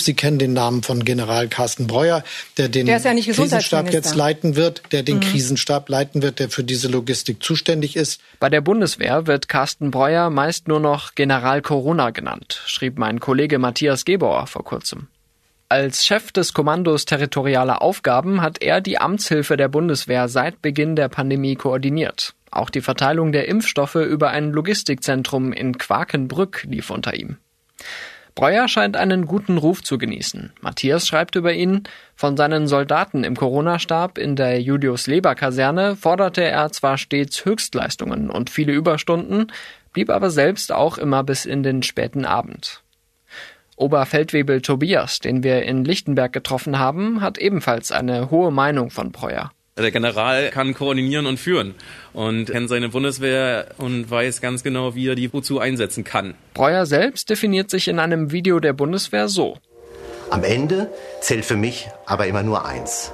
Sie 0.00 0.14
kennen 0.14 0.38
den 0.38 0.52
Namen 0.52 0.82
von 0.84 1.04
General 1.04 1.48
Carsten 1.48 1.88
Breuer, 1.88 2.22
der 2.56 2.68
den 2.68 2.86
der 2.86 2.98
ja 2.98 3.14
Krisenstab 3.14 3.92
jetzt 3.92 4.14
leiten 4.14 4.54
wird, 4.54 4.82
der 4.92 5.02
den 5.02 5.16
mhm. 5.16 5.22
Krisenstab 5.22 5.88
leiten 5.88 6.22
wird, 6.22 6.38
der 6.38 6.50
für 6.50 6.62
diese 6.62 6.88
Logistik 6.88 7.42
zuständig 7.42 7.96
ist. 7.96 8.20
Bei 8.38 8.48
der 8.48 8.60
Bundeswehr 8.60 9.26
wird 9.26 9.48
Carsten 9.48 9.90
Breuer 9.90 10.30
meist 10.30 10.68
nur 10.68 10.78
noch 10.78 11.16
General 11.16 11.62
Corona 11.62 12.10
genannt, 12.10 12.62
schrieb 12.66 12.96
mein 12.96 13.18
Kollege 13.18 13.58
Matthias 13.58 14.04
Gebauer 14.04 14.46
vor 14.46 14.64
kurzem. 14.64 15.08
Als 15.68 16.06
Chef 16.06 16.32
des 16.32 16.54
Kommandos 16.54 17.04
Territoriale 17.04 17.82
Aufgaben 17.82 18.40
hat 18.40 18.62
er 18.62 18.80
die 18.80 18.98
Amtshilfe 18.98 19.58
der 19.58 19.68
Bundeswehr 19.68 20.28
seit 20.28 20.62
Beginn 20.62 20.96
der 20.96 21.08
Pandemie 21.08 21.56
koordiniert. 21.56 22.34
Auch 22.50 22.70
die 22.70 22.80
Verteilung 22.80 23.32
der 23.32 23.48
Impfstoffe 23.48 23.96
über 23.96 24.30
ein 24.30 24.52
Logistikzentrum 24.52 25.52
in 25.52 25.76
Quakenbrück 25.76 26.64
lief 26.70 26.88
unter 26.88 27.14
ihm. 27.14 27.36
Breuer 28.38 28.68
scheint 28.68 28.96
einen 28.96 29.26
guten 29.26 29.58
Ruf 29.58 29.82
zu 29.82 29.98
genießen. 29.98 30.52
Matthias 30.60 31.08
schreibt 31.08 31.34
über 31.34 31.54
ihn, 31.54 31.82
von 32.14 32.36
seinen 32.36 32.68
Soldaten 32.68 33.24
im 33.24 33.34
Corona-Stab 33.34 34.16
in 34.16 34.36
der 34.36 34.62
Julius-Leber-Kaserne 34.62 35.96
forderte 35.96 36.44
er 36.44 36.70
zwar 36.70 36.98
stets 36.98 37.44
Höchstleistungen 37.44 38.30
und 38.30 38.48
viele 38.48 38.74
Überstunden, 38.74 39.50
blieb 39.92 40.08
aber 40.08 40.30
selbst 40.30 40.70
auch 40.70 40.98
immer 40.98 41.24
bis 41.24 41.46
in 41.46 41.64
den 41.64 41.82
späten 41.82 42.24
Abend. 42.24 42.84
Oberfeldwebel 43.74 44.62
Tobias, 44.62 45.18
den 45.18 45.42
wir 45.42 45.64
in 45.64 45.84
Lichtenberg 45.84 46.32
getroffen 46.32 46.78
haben, 46.78 47.20
hat 47.20 47.38
ebenfalls 47.38 47.90
eine 47.90 48.30
hohe 48.30 48.52
Meinung 48.52 48.90
von 48.90 49.10
Breuer. 49.10 49.50
Der 49.78 49.92
General 49.92 50.50
kann 50.50 50.74
koordinieren 50.74 51.26
und 51.26 51.38
führen 51.38 51.74
und 52.12 52.46
kennt 52.50 52.68
seine 52.68 52.88
Bundeswehr 52.88 53.68
und 53.78 54.10
weiß 54.10 54.40
ganz 54.40 54.64
genau, 54.64 54.96
wie 54.96 55.06
er 55.06 55.14
die 55.14 55.32
wozu 55.32 55.60
einsetzen 55.60 56.02
kann. 56.02 56.34
Breuer 56.54 56.84
selbst 56.84 57.30
definiert 57.30 57.70
sich 57.70 57.86
in 57.86 58.00
einem 58.00 58.32
Video 58.32 58.58
der 58.58 58.72
Bundeswehr 58.72 59.28
so. 59.28 59.56
Am 60.30 60.42
Ende 60.42 60.90
zählt 61.20 61.44
für 61.44 61.56
mich 61.56 61.88
aber 62.06 62.26
immer 62.26 62.42
nur 62.42 62.66
eins. 62.66 63.12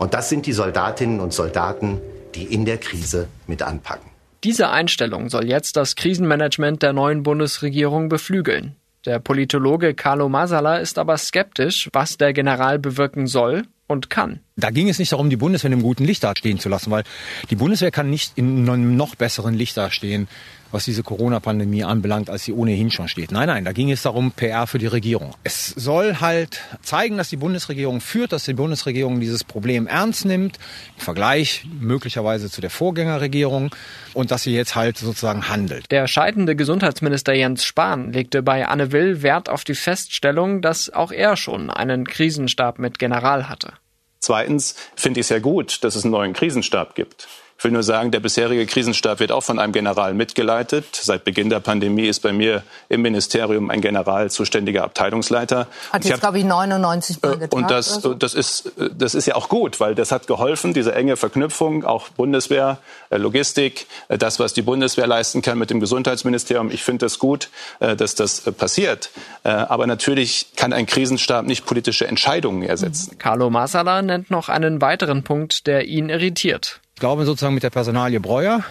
Und 0.00 0.12
das 0.12 0.28
sind 0.28 0.46
die 0.46 0.52
Soldatinnen 0.52 1.20
und 1.20 1.32
Soldaten, 1.32 2.00
die 2.34 2.44
in 2.44 2.64
der 2.64 2.78
Krise 2.78 3.28
mit 3.46 3.62
anpacken. 3.62 4.10
Diese 4.42 4.70
Einstellung 4.70 5.28
soll 5.28 5.46
jetzt 5.46 5.76
das 5.76 5.94
Krisenmanagement 5.94 6.82
der 6.82 6.92
neuen 6.92 7.22
Bundesregierung 7.22 8.08
beflügeln. 8.08 8.74
Der 9.06 9.18
Politologe 9.20 9.94
Carlo 9.94 10.28
Masala 10.28 10.78
ist 10.78 10.98
aber 10.98 11.16
skeptisch, 11.16 11.88
was 11.92 12.18
der 12.18 12.32
General 12.32 12.78
bewirken 12.78 13.26
soll 13.26 13.62
und 13.90 14.08
kann. 14.08 14.40
Da 14.56 14.70
ging 14.70 14.88
es 14.88 14.98
nicht 14.98 15.12
darum, 15.12 15.30
die 15.30 15.36
Bundeswehr 15.36 15.68
in 15.68 15.74
einem 15.74 15.82
guten 15.82 16.04
Licht 16.04 16.22
dastehen 16.22 16.58
zu 16.58 16.68
lassen, 16.68 16.90
weil 16.90 17.02
die 17.50 17.56
Bundeswehr 17.56 17.90
kann 17.90 18.08
nicht 18.08 18.32
in 18.36 18.68
einem 18.68 18.96
noch 18.96 19.16
besseren 19.16 19.54
Licht 19.54 19.76
dastehen, 19.76 20.28
was 20.72 20.84
diese 20.84 21.02
Corona-Pandemie 21.02 21.84
anbelangt, 21.84 22.30
als 22.30 22.44
sie 22.44 22.52
ohnehin 22.52 22.90
schon 22.90 23.08
steht. 23.08 23.32
Nein, 23.32 23.48
nein, 23.48 23.64
da 23.64 23.72
ging 23.72 23.90
es 23.90 24.02
darum, 24.02 24.32
PR 24.32 24.66
für 24.66 24.78
die 24.78 24.86
Regierung. 24.86 25.34
Es 25.44 25.66
soll 25.68 26.16
halt 26.20 26.60
zeigen, 26.82 27.16
dass 27.16 27.28
die 27.28 27.36
Bundesregierung 27.36 28.00
führt, 28.00 28.32
dass 28.32 28.44
die 28.44 28.54
Bundesregierung 28.54 29.20
dieses 29.20 29.44
Problem 29.44 29.86
ernst 29.86 30.24
nimmt, 30.24 30.58
im 30.98 31.04
Vergleich 31.04 31.64
möglicherweise 31.80 32.50
zu 32.50 32.60
der 32.60 32.70
Vorgängerregierung 32.70 33.74
und 34.14 34.30
dass 34.30 34.42
sie 34.42 34.54
jetzt 34.54 34.74
halt 34.74 34.98
sozusagen 34.98 35.48
handelt. 35.48 35.90
Der 35.90 36.06
scheidende 36.06 36.56
Gesundheitsminister 36.56 37.32
Jens 37.32 37.64
Spahn 37.64 38.12
legte 38.12 38.42
bei 38.42 38.66
Anne 38.66 38.92
Will 38.92 39.22
Wert 39.22 39.48
auf 39.48 39.64
die 39.64 39.74
Feststellung, 39.74 40.62
dass 40.62 40.90
auch 40.90 41.12
er 41.12 41.36
schon 41.36 41.70
einen 41.70 42.06
Krisenstab 42.06 42.78
mit 42.78 42.98
General 42.98 43.48
hatte. 43.48 43.72
Zweitens 44.20 44.76
finde 44.96 45.20
ich 45.20 45.24
es 45.24 45.28
sehr 45.28 45.40
gut, 45.40 45.82
dass 45.82 45.96
es 45.96 46.04
einen 46.04 46.12
neuen 46.12 46.34
Krisenstab 46.34 46.94
gibt. 46.94 47.26
Ich 47.60 47.64
will 47.64 47.72
nur 47.72 47.82
sagen, 47.82 48.10
der 48.10 48.20
bisherige 48.20 48.64
Krisenstab 48.64 49.20
wird 49.20 49.32
auch 49.32 49.42
von 49.42 49.58
einem 49.58 49.74
General 49.74 50.14
mitgeleitet. 50.14 50.86
Seit 50.92 51.24
Beginn 51.24 51.50
der 51.50 51.60
Pandemie 51.60 52.06
ist 52.06 52.20
bei 52.20 52.32
mir 52.32 52.62
im 52.88 53.02
Ministerium 53.02 53.68
ein 53.68 53.82
General 53.82 54.30
zuständiger 54.30 54.82
Abteilungsleiter. 54.82 55.66
Hat 55.92 56.06
jetzt, 56.06 56.20
glaube 56.20 56.38
ich, 56.38 56.44
99 56.46 57.20
Mal 57.20 57.36
getan. 57.36 57.62
Und 57.62 57.70
das, 57.70 57.96
so? 57.96 58.14
das, 58.14 58.32
ist, 58.32 58.72
das 58.96 59.14
ist 59.14 59.26
ja 59.26 59.34
auch 59.34 59.50
gut, 59.50 59.78
weil 59.78 59.94
das 59.94 60.10
hat 60.10 60.26
geholfen, 60.26 60.72
diese 60.72 60.94
enge 60.94 61.18
Verknüpfung, 61.18 61.84
auch 61.84 62.08
Bundeswehr, 62.08 62.78
äh, 63.10 63.18
Logistik, 63.18 63.86
äh, 64.08 64.16
das, 64.16 64.38
was 64.38 64.54
die 64.54 64.62
Bundeswehr 64.62 65.06
leisten 65.06 65.42
kann 65.42 65.58
mit 65.58 65.68
dem 65.68 65.80
Gesundheitsministerium. 65.80 66.70
Ich 66.70 66.82
finde 66.82 67.04
es 67.04 67.12
das 67.12 67.18
gut, 67.18 67.50
äh, 67.80 67.94
dass 67.94 68.14
das 68.14 68.40
passiert. 68.40 69.10
Aber 69.42 69.86
natürlich 69.86 70.46
kann 70.56 70.72
ein 70.72 70.86
Krisenstab 70.86 71.44
nicht 71.44 71.66
politische 71.66 72.06
Entscheidungen 72.06 72.62
ersetzen. 72.62 73.18
Carlo 73.18 73.50
Masala 73.50 74.00
nennt 74.00 74.30
noch 74.30 74.48
einen 74.48 74.80
weiteren 74.80 75.24
Punkt, 75.24 75.66
der 75.66 75.86
ihn 75.86 76.08
irritiert. 76.08 76.80
Ich 77.00 77.02
glaube 77.02 77.24
sozusagen 77.24 77.54
mit 77.54 77.62
der 77.62 77.70
Personalie 77.70 78.20
Breuer 78.20 78.62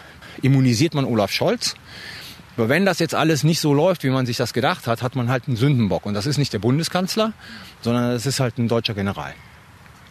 immunisiert 0.44 0.94
man 0.94 1.04
Olaf 1.04 1.32
Scholz. 1.32 1.74
Aber 2.58 2.70
wenn 2.70 2.86
das 2.86 3.00
jetzt 3.00 3.15
alles 3.15 3.44
nicht 3.44 3.60
so 3.60 3.74
läuft, 3.74 4.04
wie 4.04 4.12
man 4.12 4.28
sich 4.28 4.38
das 4.38 4.54
gedacht 4.54 4.86
hat, 4.86 5.02
hat 5.02 5.15
man 5.15 5.30
halt 5.30 5.48
einen 5.48 5.58
Sündenbock. 5.58 6.06
Und 6.06 6.13
das 6.13 6.28
ist 6.28 6.38
nicht 6.38 6.54
der 6.54 6.60
Bundeskanzler, 6.60 7.34
sondern 7.82 8.12
das 8.12 8.28
ist 8.28 8.39
halt 8.39 8.60
ein 8.60 8.68
deutscher 8.68 8.94
General. 8.94 9.34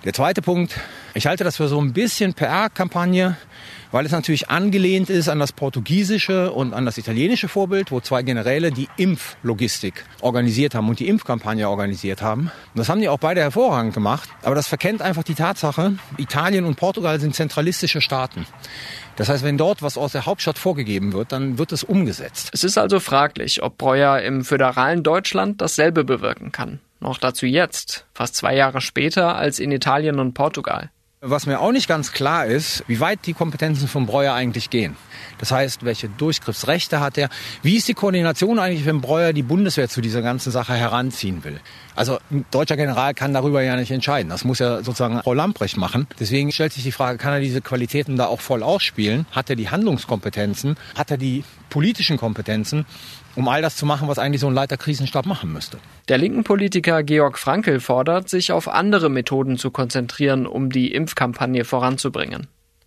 Der 0.04 0.14
zweite 0.14 0.42
Punkt, 0.42 0.74
ich 1.14 1.28
halte 1.28 1.44
das 1.44 1.58
für 1.58 1.68
so 1.68 1.80
ein 1.80 1.92
bisschen 1.92 2.34
PR-Kampagne, 2.34 3.36
weil 3.92 4.06
es 4.06 4.12
natürlich 4.12 4.50
angelehnt 4.50 5.10
ist 5.10 5.28
an 5.28 5.38
das 5.38 5.52
portugiesische 5.52 6.52
und 6.52 6.74
an 6.74 6.84
das 6.84 6.98
italienische 6.98 7.48
Vorbild, 7.48 7.90
wo 7.90 8.00
zwei 8.00 8.22
Generäle 8.22 8.70
die 8.70 8.88
Impflogistik 8.96 10.04
organisiert 10.20 10.74
haben 10.74 10.88
und 10.88 10.98
die 10.98 11.08
Impfkampagne 11.08 11.68
organisiert 11.68 12.22
haben. 12.22 12.50
Und 12.74 12.78
das 12.78 12.88
haben 12.88 13.00
die 13.00 13.08
auch 13.08 13.18
beide 13.18 13.40
hervorragend 13.40 13.94
gemacht. 13.94 14.28
Aber 14.42 14.54
das 14.54 14.66
verkennt 14.66 15.02
einfach 15.02 15.22
die 15.22 15.34
Tatsache, 15.34 15.96
Italien 16.16 16.64
und 16.64 16.76
Portugal 16.76 17.20
sind 17.20 17.34
zentralistische 17.34 18.00
Staaten. 18.00 18.46
Das 19.16 19.28
heißt, 19.28 19.42
wenn 19.42 19.58
dort 19.58 19.82
was 19.82 19.98
aus 19.98 20.12
der 20.12 20.26
Hauptstadt 20.26 20.58
vorgegeben 20.58 21.12
wird, 21.12 21.32
dann 21.32 21.58
wird 21.58 21.72
es 21.72 21.82
umgesetzt. 21.82 22.50
Es 22.52 22.62
ist 22.62 22.78
also 22.78 23.00
fraglich, 23.00 23.62
ob 23.62 23.76
Breuer 23.76 24.20
im 24.20 24.44
föderalen 24.44 25.02
Deutschland 25.02 25.60
dasselbe 25.60 26.04
bewirken 26.04 26.52
kann. 26.52 26.78
Noch 27.00 27.18
dazu 27.18 27.46
jetzt, 27.46 28.06
fast 28.14 28.36
zwei 28.36 28.54
Jahre 28.54 28.80
später 28.80 29.36
als 29.36 29.58
in 29.58 29.72
Italien 29.72 30.18
und 30.18 30.34
Portugal. 30.34 30.90
Was 31.20 31.46
mir 31.46 31.58
auch 31.58 31.72
nicht 31.72 31.88
ganz 31.88 32.12
klar 32.12 32.46
ist, 32.46 32.84
wie 32.86 33.00
weit 33.00 33.26
die 33.26 33.32
Kompetenzen 33.32 33.88
von 33.88 34.06
Breuer 34.06 34.34
eigentlich 34.34 34.70
gehen. 34.70 34.96
Das 35.38 35.50
heißt, 35.50 35.84
welche 35.84 36.08
Durchgriffsrechte 36.08 37.00
hat 37.00 37.18
er? 37.18 37.28
Wie 37.60 37.76
ist 37.76 37.88
die 37.88 37.94
Koordination 37.94 38.60
eigentlich, 38.60 38.86
wenn 38.86 39.00
Breuer 39.00 39.32
die 39.32 39.42
Bundeswehr 39.42 39.88
zu 39.88 40.00
dieser 40.00 40.22
ganzen 40.22 40.52
Sache 40.52 40.74
heranziehen 40.74 41.42
will? 41.42 41.60
Also 41.96 42.18
ein 42.30 42.44
deutscher 42.52 42.76
General 42.76 43.14
kann 43.14 43.34
darüber 43.34 43.62
ja 43.62 43.74
nicht 43.74 43.90
entscheiden. 43.90 44.30
Das 44.30 44.44
muss 44.44 44.60
ja 44.60 44.76
sozusagen 44.76 45.20
Frau 45.20 45.34
Lamprecht 45.34 45.76
machen. 45.76 46.06
Deswegen 46.20 46.52
stellt 46.52 46.72
sich 46.72 46.84
die 46.84 46.92
Frage, 46.92 47.18
kann 47.18 47.32
er 47.32 47.40
diese 47.40 47.62
Qualitäten 47.62 48.16
da 48.16 48.26
auch 48.26 48.40
voll 48.40 48.62
ausspielen? 48.62 49.26
Hat 49.32 49.50
er 49.50 49.56
die 49.56 49.70
Handlungskompetenzen? 49.70 50.76
Hat 50.94 51.10
er 51.10 51.16
die 51.16 51.42
politischen 51.68 52.16
Kompetenzen? 52.16 52.86
Um 53.34 53.48
all 53.48 53.62
das 53.62 53.76
zu 53.76 53.86
machen, 53.86 54.08
was 54.08 54.18
eigentlich 54.18 54.40
so 54.40 54.46
ein 54.46 54.54
Leiter 54.54 54.76
Krisenstab 54.76 55.26
machen 55.26 55.52
müsste. 55.52 55.78
Der 56.08 56.18
linken 56.18 56.44
Politiker 56.44 57.02
Georg 57.02 57.38
Frankl 57.38 57.80
fordert, 57.80 58.28
sich 58.28 58.52
auf 58.52 58.68
andere 58.68 59.08
Methoden 59.08 59.58
zu 59.58 59.70
konzentrieren, 59.70 60.46
um 60.46 60.70
die 60.70 60.92
Impfkampagne 60.92 61.64
voranzubringen. 61.64 62.46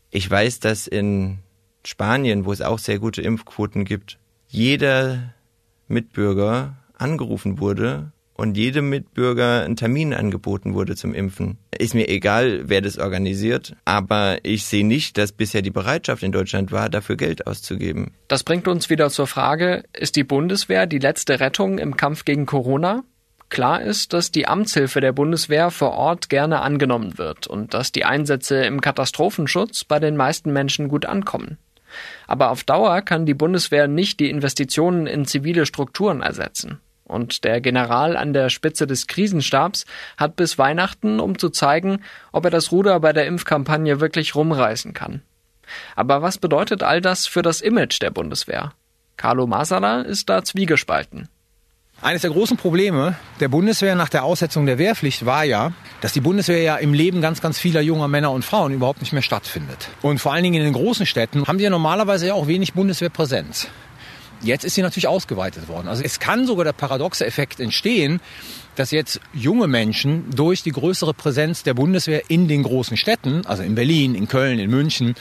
Ich 0.09 0.29
weiß, 0.29 0.59
dass 0.59 0.87
in 0.87 1.39
Spanien, 1.85 2.45
wo 2.45 2.51
es 2.51 2.61
auch 2.61 2.79
sehr 2.79 2.99
gute 2.99 3.21
Impfquoten 3.21 3.85
gibt, 3.85 4.17
jeder 4.47 5.33
Mitbürger 5.87 6.75
angerufen 6.97 7.59
wurde 7.59 8.11
und 8.41 8.57
jedem 8.57 8.89
Mitbürger 8.89 9.63
ein 9.63 9.75
Termin 9.75 10.15
angeboten 10.15 10.73
wurde 10.73 10.95
zum 10.95 11.13
Impfen. 11.13 11.59
Ist 11.77 11.93
mir 11.93 12.09
egal, 12.09 12.63
wer 12.65 12.81
das 12.81 12.97
organisiert, 12.97 13.75
aber 13.85 14.39
ich 14.41 14.65
sehe 14.65 14.85
nicht, 14.85 15.19
dass 15.19 15.31
bisher 15.31 15.61
die 15.61 15.69
Bereitschaft 15.69 16.23
in 16.23 16.31
Deutschland 16.31 16.71
war, 16.71 16.89
dafür 16.89 17.17
Geld 17.17 17.45
auszugeben. 17.45 18.15
Das 18.27 18.43
bringt 18.43 18.67
uns 18.67 18.89
wieder 18.89 19.11
zur 19.11 19.27
Frage, 19.27 19.83
ist 19.93 20.15
die 20.15 20.23
Bundeswehr 20.23 20.87
die 20.87 20.97
letzte 20.97 21.39
Rettung 21.39 21.77
im 21.77 21.95
Kampf 21.95 22.25
gegen 22.25 22.47
Corona? 22.47 23.03
Klar 23.49 23.83
ist, 23.83 24.11
dass 24.13 24.31
die 24.31 24.47
Amtshilfe 24.47 25.01
der 25.01 25.11
Bundeswehr 25.11 25.69
vor 25.69 25.91
Ort 25.91 26.29
gerne 26.29 26.61
angenommen 26.61 27.19
wird 27.19 27.45
und 27.45 27.75
dass 27.75 27.91
die 27.91 28.05
Einsätze 28.05 28.63
im 28.63 28.81
Katastrophenschutz 28.81 29.83
bei 29.83 29.99
den 29.99 30.17
meisten 30.17 30.51
Menschen 30.51 30.87
gut 30.87 31.05
ankommen. 31.05 31.59
Aber 32.25 32.49
auf 32.49 32.63
Dauer 32.63 33.01
kann 33.01 33.27
die 33.27 33.35
Bundeswehr 33.35 33.87
nicht 33.87 34.19
die 34.19 34.31
Investitionen 34.31 35.05
in 35.05 35.25
zivile 35.25 35.67
Strukturen 35.67 36.21
ersetzen. 36.21 36.79
Und 37.11 37.43
der 37.43 37.59
General 37.59 38.15
an 38.15 38.31
der 38.31 38.49
Spitze 38.49 38.87
des 38.87 39.05
Krisenstabs 39.05 39.85
hat 40.17 40.37
bis 40.37 40.57
Weihnachten, 40.57 41.19
um 41.19 41.37
zu 41.37 41.49
zeigen, 41.49 42.03
ob 42.31 42.45
er 42.45 42.51
das 42.51 42.71
Ruder 42.71 43.01
bei 43.01 43.11
der 43.11 43.25
Impfkampagne 43.25 43.99
wirklich 43.99 44.33
rumreißen 44.33 44.93
kann. 44.93 45.21
Aber 45.97 46.21
was 46.21 46.37
bedeutet 46.37 46.83
all 46.83 47.01
das 47.01 47.27
für 47.27 47.41
das 47.41 47.59
Image 47.59 48.01
der 48.01 48.11
Bundeswehr? 48.11 48.71
Carlo 49.17 49.45
Masala 49.45 50.01
ist 50.01 50.29
da 50.29 50.41
zwiegespalten. 50.43 51.27
Eines 52.01 52.21
der 52.21 52.31
großen 52.31 52.55
Probleme 52.55 53.15
der 53.41 53.49
Bundeswehr 53.49 53.95
nach 53.95 54.09
der 54.09 54.23
Aussetzung 54.23 54.65
der 54.65 54.77
Wehrpflicht 54.77 55.25
war 55.25 55.43
ja, 55.43 55.73
dass 55.99 56.13
die 56.13 56.21
Bundeswehr 56.21 56.61
ja 56.61 56.77
im 56.77 56.93
Leben 56.93 57.21
ganz, 57.21 57.41
ganz 57.41 57.59
vieler 57.59 57.81
junger 57.81 58.07
Männer 58.07 58.31
und 58.31 58.45
Frauen 58.45 58.71
überhaupt 58.71 59.01
nicht 59.01 59.11
mehr 59.11 59.21
stattfindet. 59.21 59.89
Und 60.01 60.19
vor 60.19 60.31
allen 60.33 60.43
Dingen 60.43 60.55
in 60.55 60.63
den 60.63 60.73
großen 60.73 61.05
Städten 61.05 61.45
haben 61.45 61.57
die 61.57 61.65
ja 61.65 61.69
normalerweise 61.69 62.27
ja 62.27 62.33
auch 62.35 62.47
wenig 62.47 62.73
Bundeswehrpräsenz. 62.73 63.67
Jetzt 64.43 64.65
ist 64.65 64.75
sie 64.75 64.81
natürlich 64.81 65.07
ausgeweitet 65.07 65.67
worden. 65.67 65.87
Also 65.87 66.03
es 66.03 66.19
kann 66.19 66.47
sogar 66.47 66.65
der 66.65 66.73
paradoxe 66.73 67.25
Effekt 67.25 67.59
entstehen, 67.59 68.19
dass 68.75 68.91
jetzt 68.91 69.19
junge 69.33 69.67
Menschen 69.67 70.29
durch 70.31 70.63
die 70.63 70.71
größere 70.71 71.13
Präsenz 71.13 71.63
der 71.63 71.73
Bundeswehr 71.73 72.29
in 72.29 72.47
den 72.47 72.63
großen 72.63 72.97
Städten, 72.97 73.45
also 73.45 73.63
in 73.63 73.75
Berlin, 73.75 74.15
in 74.15 74.27
Köln, 74.27 74.59
in 74.59 74.69
München, 74.69 75.15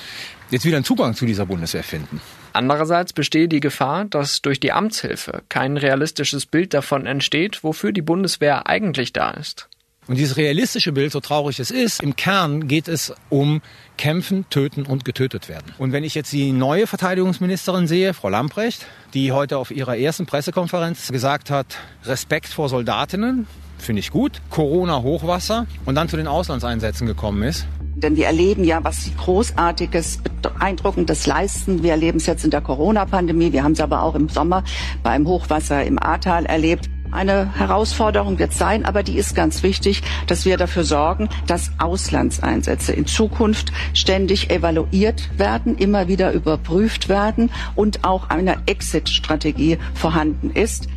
jetzt 0.50 0.64
wieder 0.64 0.76
einen 0.76 0.84
Zugang 0.84 1.14
zu 1.14 1.26
dieser 1.26 1.46
Bundeswehr 1.46 1.82
finden. 1.82 2.20
Andererseits 2.52 3.12
bestehe 3.12 3.48
die 3.48 3.60
Gefahr, 3.60 4.04
dass 4.04 4.42
durch 4.42 4.58
die 4.60 4.72
Amtshilfe 4.72 5.42
kein 5.48 5.76
realistisches 5.76 6.46
Bild 6.46 6.74
davon 6.74 7.06
entsteht, 7.06 7.62
wofür 7.62 7.92
die 7.92 8.02
Bundeswehr 8.02 8.66
eigentlich 8.66 9.12
da 9.12 9.30
ist. 9.30 9.69
Und 10.10 10.16
dieses 10.16 10.36
realistische 10.36 10.90
Bild, 10.90 11.12
so 11.12 11.20
traurig 11.20 11.60
es 11.60 11.70
ist, 11.70 12.02
im 12.02 12.16
Kern 12.16 12.66
geht 12.66 12.88
es 12.88 13.14
um 13.28 13.62
Kämpfen, 13.96 14.44
Töten 14.50 14.84
und 14.84 15.04
getötet 15.04 15.48
werden. 15.48 15.72
Und 15.78 15.92
wenn 15.92 16.02
ich 16.02 16.16
jetzt 16.16 16.32
die 16.32 16.50
neue 16.50 16.88
Verteidigungsministerin 16.88 17.86
sehe, 17.86 18.12
Frau 18.12 18.28
Lamprecht, 18.28 18.84
die 19.14 19.30
heute 19.30 19.56
auf 19.56 19.70
ihrer 19.70 19.96
ersten 19.96 20.26
Pressekonferenz 20.26 21.12
gesagt 21.12 21.48
hat, 21.48 21.78
Respekt 22.06 22.48
vor 22.48 22.68
Soldatinnen, 22.68 23.46
finde 23.78 24.00
ich 24.00 24.10
gut, 24.10 24.42
Corona-Hochwasser 24.50 25.68
und 25.84 25.94
dann 25.94 26.08
zu 26.08 26.16
den 26.16 26.26
Auslandseinsätzen 26.26 27.06
gekommen 27.06 27.44
ist. 27.44 27.68
Denn 27.94 28.16
wir 28.16 28.26
erleben 28.26 28.64
ja, 28.64 28.82
was 28.82 29.12
Großartiges, 29.16 30.22
Beeindruckendes 30.42 31.28
leisten. 31.28 31.84
Wir 31.84 31.92
erleben 31.92 32.18
es 32.18 32.26
jetzt 32.26 32.44
in 32.44 32.50
der 32.50 32.62
Corona-Pandemie. 32.62 33.52
Wir 33.52 33.62
haben 33.62 33.72
es 33.72 33.80
aber 33.80 34.02
auch 34.02 34.16
im 34.16 34.28
Sommer 34.28 34.64
beim 35.04 35.28
Hochwasser 35.28 35.84
im 35.84 36.02
Ahrtal 36.02 36.46
erlebt. 36.46 36.90
Eine 37.12 37.52
Herausforderung 37.54 38.38
wird 38.38 38.52
sein, 38.52 38.84
aber 38.84 39.02
die 39.02 39.16
ist 39.16 39.34
ganz 39.34 39.62
wichtig, 39.62 40.02
dass 40.26 40.44
wir 40.44 40.56
dafür 40.56 40.84
sorgen, 40.84 41.28
dass 41.46 41.72
Auslandseinsätze 41.78 42.92
in 42.92 43.06
Zukunft 43.06 43.72
ständig 43.94 44.50
evaluiert 44.50 45.28
werden, 45.36 45.76
immer 45.76 46.06
wieder 46.06 46.32
überprüft 46.32 47.08
werden 47.08 47.50
und 47.74 48.04
auch 48.04 48.30
eine 48.30 48.58
Exit-Strategie 48.66 49.78
vorhanden 49.94 50.50
ist. 50.50 50.88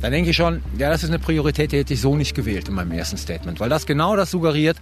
Da 0.00 0.08
denke 0.08 0.30
ich 0.30 0.36
schon, 0.36 0.62
ja, 0.78 0.88
das 0.88 1.02
ist 1.02 1.10
eine 1.10 1.18
Priorität, 1.18 1.72
die 1.72 1.78
hätte 1.78 1.92
ich 1.92 2.00
so 2.00 2.16
nicht 2.16 2.34
gewählt 2.34 2.68
in 2.68 2.74
meinem 2.74 2.92
ersten 2.92 3.18
Statement, 3.18 3.60
weil 3.60 3.68
das 3.68 3.84
genau 3.84 4.16
das 4.16 4.30
suggeriert, 4.30 4.78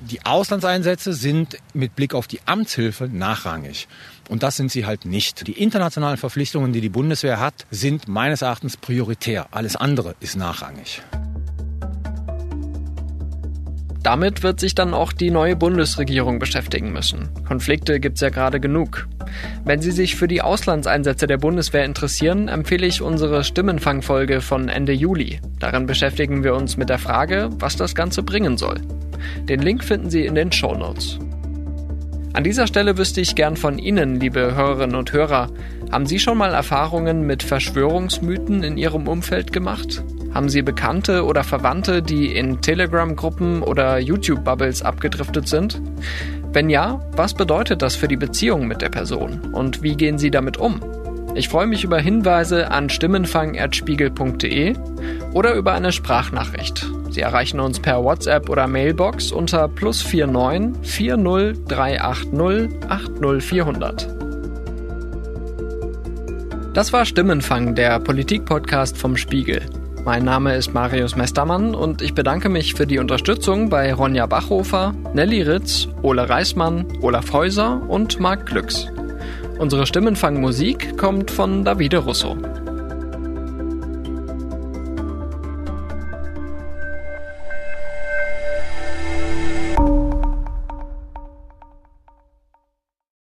die 0.00 0.24
Auslandseinsätze 0.24 1.12
sind 1.12 1.56
mit 1.74 1.96
Blick 1.96 2.14
auf 2.14 2.28
die 2.28 2.38
Amtshilfe 2.46 3.08
nachrangig. 3.08 3.88
Und 4.28 4.44
das 4.44 4.56
sind 4.56 4.70
sie 4.70 4.86
halt 4.86 5.06
nicht. 5.06 5.48
Die 5.48 5.60
internationalen 5.60 6.18
Verpflichtungen, 6.18 6.72
die 6.72 6.80
die 6.80 6.88
Bundeswehr 6.88 7.40
hat, 7.40 7.66
sind 7.72 8.06
meines 8.06 8.42
Erachtens 8.42 8.76
prioritär. 8.76 9.48
Alles 9.50 9.74
andere 9.74 10.14
ist 10.20 10.36
nachrangig. 10.36 11.02
Damit 14.02 14.42
wird 14.42 14.60
sich 14.60 14.74
dann 14.74 14.94
auch 14.94 15.12
die 15.12 15.30
neue 15.30 15.56
Bundesregierung 15.56 16.38
beschäftigen 16.38 16.92
müssen. 16.92 17.28
Konflikte 17.46 18.00
gibt's 18.00 18.22
ja 18.22 18.30
gerade 18.30 18.58
genug. 18.58 19.06
Wenn 19.64 19.82
Sie 19.82 19.90
sich 19.90 20.16
für 20.16 20.26
die 20.26 20.40
Auslandseinsätze 20.40 21.26
der 21.26 21.36
Bundeswehr 21.36 21.84
interessieren, 21.84 22.48
empfehle 22.48 22.86
ich 22.86 23.02
unsere 23.02 23.44
Stimmenfangfolge 23.44 24.40
von 24.40 24.68
Ende 24.70 24.92
Juli. 24.92 25.40
Darin 25.58 25.86
beschäftigen 25.86 26.44
wir 26.44 26.54
uns 26.54 26.78
mit 26.78 26.88
der 26.88 26.98
Frage, 26.98 27.50
was 27.58 27.76
das 27.76 27.94
Ganze 27.94 28.22
bringen 28.22 28.56
soll. 28.56 28.80
Den 29.48 29.60
Link 29.60 29.84
finden 29.84 30.08
Sie 30.08 30.24
in 30.24 30.34
den 30.34 30.50
Show 30.50 30.74
Notes. 30.74 31.18
An 32.32 32.44
dieser 32.44 32.66
Stelle 32.66 32.96
wüsste 32.96 33.20
ich 33.20 33.34
gern 33.34 33.56
von 33.56 33.78
Ihnen, 33.78 34.18
liebe 34.18 34.54
Hörerinnen 34.54 34.96
und 34.96 35.12
Hörer, 35.12 35.50
haben 35.90 36.06
Sie 36.06 36.20
schon 36.20 36.38
mal 36.38 36.54
Erfahrungen 36.54 37.26
mit 37.26 37.42
Verschwörungsmythen 37.42 38.62
in 38.62 38.78
Ihrem 38.78 39.08
Umfeld 39.08 39.52
gemacht? 39.52 40.04
Haben 40.32 40.48
Sie 40.48 40.62
Bekannte 40.62 41.24
oder 41.24 41.42
Verwandte, 41.42 42.02
die 42.02 42.34
in 42.34 42.60
Telegram-Gruppen 42.60 43.62
oder 43.62 43.98
YouTube-Bubbles 43.98 44.82
abgedriftet 44.82 45.48
sind? 45.48 45.80
Wenn 46.52 46.70
ja, 46.70 47.00
was 47.12 47.34
bedeutet 47.34 47.82
das 47.82 47.96
für 47.96 48.08
die 48.08 48.16
Beziehung 48.16 48.66
mit 48.66 48.82
der 48.82 48.88
Person 48.90 49.52
und 49.52 49.82
wie 49.82 49.96
gehen 49.96 50.18
Sie 50.18 50.30
damit 50.30 50.56
um? 50.56 50.80
Ich 51.34 51.48
freue 51.48 51.66
mich 51.66 51.84
über 51.84 51.98
Hinweise 51.98 52.70
an 52.70 52.90
stimmenfang.spiegel.de 52.90 54.74
oder 55.32 55.54
über 55.54 55.72
eine 55.72 55.92
Sprachnachricht. 55.92 56.86
Sie 57.10 57.20
erreichen 57.20 57.60
uns 57.60 57.78
per 57.78 58.02
WhatsApp 58.02 58.48
oder 58.48 58.66
Mailbox 58.66 59.30
unter 59.32 59.68
plus 59.68 60.04
49 60.04 60.88
40 60.88 61.66
380 61.66 62.88
80400. 62.88 64.08
Das 66.72 66.92
war 66.92 67.04
Stimmenfang, 67.04 67.74
der 67.74 67.98
Politik-Podcast 67.98 68.96
vom 68.96 69.16
Spiegel. 69.16 69.62
Mein 70.04 70.24
Name 70.24 70.56
ist 70.56 70.72
Marius 70.72 71.14
Mestermann 71.14 71.74
und 71.74 72.00
ich 72.00 72.14
bedanke 72.14 72.48
mich 72.48 72.74
für 72.74 72.86
die 72.86 72.98
Unterstützung 72.98 73.68
bei 73.68 73.92
Ronja 73.92 74.26
Bachhofer, 74.26 74.94
Nelly 75.12 75.42
Ritz, 75.42 75.88
Ole 76.02 76.28
Reismann, 76.28 76.86
Olaf 77.02 77.32
Häuser 77.32 77.82
und 77.86 78.18
Marc 78.18 78.46
Glücks. 78.46 78.86
Unsere 79.58 79.86
Stimmenfangmusik 79.86 80.96
kommt 80.96 81.30
von 81.30 81.64
Davide 81.64 81.98
Russo. 81.98 82.38